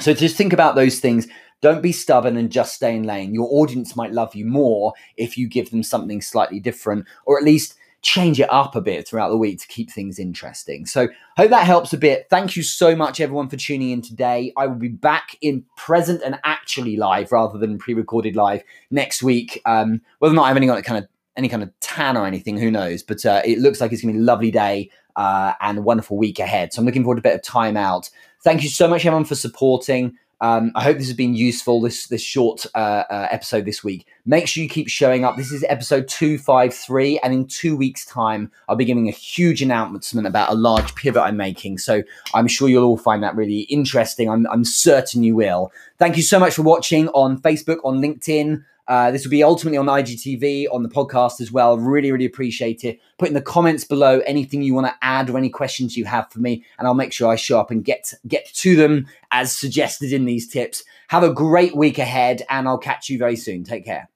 So 0.02 0.14
just 0.14 0.36
think 0.36 0.52
about 0.52 0.76
those 0.76 1.00
things. 1.00 1.28
Don't 1.62 1.82
be 1.82 1.94
stubborn 1.94 2.36
and 2.38 2.52
just 2.52 2.76
stay 2.76 2.96
in 2.96 3.04
lane. 3.04 3.34
Your 3.34 3.48
audience 3.50 3.96
might 3.96 4.12
love 4.12 4.36
you 4.36 4.46
more 4.46 4.94
if 5.16 5.38
you 5.38 5.48
give 5.48 5.72
them 5.72 5.84
something 5.84 6.22
slightly 6.22 6.60
different, 6.60 7.06
or 7.26 7.38
at 7.38 7.46
least 7.46 7.76
change 8.06 8.40
it 8.40 8.52
up 8.54 8.76
a 8.76 8.82
bit 8.82 9.08
throughout 9.08 9.30
the 9.30 9.38
week 9.38 9.60
to 9.60 9.68
keep 9.68 9.90
things 9.90 10.20
interesting. 10.20 10.86
So, 10.86 11.08
hope 11.38 11.50
that 11.50 11.66
helps 11.66 11.92
a 11.92 11.98
bit. 11.98 12.28
Thank 12.30 12.56
you 12.56 12.62
so 12.62 12.96
much, 12.96 13.20
everyone, 13.20 13.50
for 13.50 13.58
tuning 13.58 13.90
in 13.90 14.02
today. 14.04 14.54
I 14.56 14.68
will 14.68 14.76
be 14.76 14.90
back 14.90 15.36
in 15.42 15.66
present 15.76 16.22
and 16.24 16.40
actually 16.44 16.98
live 16.98 17.32
rather 17.32 17.58
than 17.58 17.80
pre-recorded 17.80 18.36
live 18.36 18.64
next 18.92 19.24
week. 19.24 19.60
Um, 19.66 20.02
whether 20.20 20.34
or 20.34 20.36
not 20.36 20.44
I 20.44 20.48
have 20.50 20.58
any 20.58 20.68
kind 20.68 21.04
of 21.04 21.08
any 21.36 21.50
kind 21.50 21.64
of 21.64 21.72
tan 21.80 22.16
or 22.16 22.26
anything, 22.26 22.58
who 22.58 22.72
knows? 22.72 23.02
But 23.02 23.26
uh, 23.26 23.42
it 23.44 23.60
looks 23.60 23.82
like 23.82 23.92
it's 23.92 24.02
going 24.02 24.14
to 24.14 24.20
be 24.20 24.24
a 24.24 24.26
lovely 24.26 24.52
day 24.52 24.90
uh, 25.16 25.54
and 25.60 25.80
a 25.80 25.82
wonderful 25.82 26.16
week 26.16 26.40
ahead. 26.40 26.72
So 26.72 26.80
I'm 26.80 26.86
looking 26.86 27.04
forward 27.04 27.16
to 27.16 27.28
a 27.28 27.32
bit 27.32 27.36
of 27.36 27.42
time 27.42 27.76
out. 27.76 28.10
Thank 28.44 28.64
you 28.64 28.70
so 28.70 28.88
much, 28.88 29.06
everyone, 29.06 29.26
for 29.26 29.36
supporting. 29.36 30.16
Um, 30.42 30.72
I 30.76 30.84
hope 30.84 30.98
this 30.98 31.08
has 31.08 31.16
been 31.16 31.34
useful. 31.34 31.82
This 31.82 32.08
this 32.08 32.22
short 32.22 32.66
uh, 32.76 33.04
uh, 33.10 33.28
episode 33.32 33.66
this 33.66 33.84
week. 33.84 34.06
Make 34.26 34.48
sure 34.48 34.64
you 34.64 34.70
keep 34.70 34.90
showing 34.90 35.24
up. 35.24 35.38
This 35.38 35.52
is 35.52 35.64
episode 35.70 36.08
two 36.08 36.38
five 36.38 36.74
three, 36.74 37.20
and 37.20 37.34
in 37.34 37.48
two 37.48 37.78
weeks' 37.78 38.06
time, 38.06 38.52
I'll 38.68 38.76
be 38.76 38.86
giving 38.86 39.08
a 39.08 39.12
huge 39.12 39.62
announcement 39.62 40.28
about 40.28 40.52
a 40.52 40.56
large 40.56 40.94
pivot 40.96 41.22
I'm 41.22 41.38
making. 41.38 41.78
So 41.78 42.04
I'm 42.34 42.48
sure 42.48 42.68
you'll 42.68 42.86
all 42.86 42.98
find 42.98 43.24
that 43.24 43.36
really 43.36 43.62
interesting. 43.62 44.30
I'm 44.30 44.46
I'm 44.48 44.66
certain 44.66 45.24
you 45.24 45.36
will. 45.36 45.72
Thank 45.98 46.18
you 46.18 46.24
so 46.24 46.40
much 46.40 46.56
for 46.56 46.64
watching 46.64 47.08
on 47.10 47.42
Facebook, 47.42 47.78
on 47.84 48.02
LinkedIn. 48.02 48.64
Uh, 48.88 49.12
this 49.12 49.24
will 49.24 49.32
be 49.32 49.44
ultimately 49.44 49.78
on 49.78 49.88
IGTV, 49.88 50.68
on 50.72 50.84
the 50.84 50.90
podcast 50.90 51.42
as 51.42 51.52
well. 51.52 51.78
Really, 51.78 52.12
really 52.12 52.26
appreciate 52.26 52.84
it. 52.84 53.00
Put 53.18 53.30
in 53.30 53.34
the 53.34 53.42
comments 53.42 53.84
below 53.84 54.20
anything 54.20 54.62
you 54.62 54.74
want 54.74 54.88
to 54.88 54.96
add 55.02 55.30
or 55.30 55.38
any 55.38 55.50
questions 55.50 55.98
you 55.98 56.06
have 56.06 56.32
for 56.32 56.40
me, 56.40 56.64
and 56.78 56.88
I'll 56.88 56.94
make 56.94 57.14
sure 57.14 57.32
I 57.32 57.36
show 57.36 57.60
up 57.60 57.72
and 57.72 57.84
get 57.84 58.14
get 58.28 58.46
to 58.54 58.76
them 58.76 59.08
as 59.32 59.52
suggested 59.52 60.14
in 60.14 60.26
these 60.26 60.48
tips. 60.48 60.84
Have 61.10 61.24
a 61.24 61.34
great 61.34 61.76
week 61.76 61.98
ahead, 61.98 62.44
and 62.50 62.68
I'll 62.68 62.78
catch 62.78 63.10
you 63.10 63.18
very 63.18 63.36
soon. 63.36 63.64
Take 63.64 63.86
care. 63.86 64.10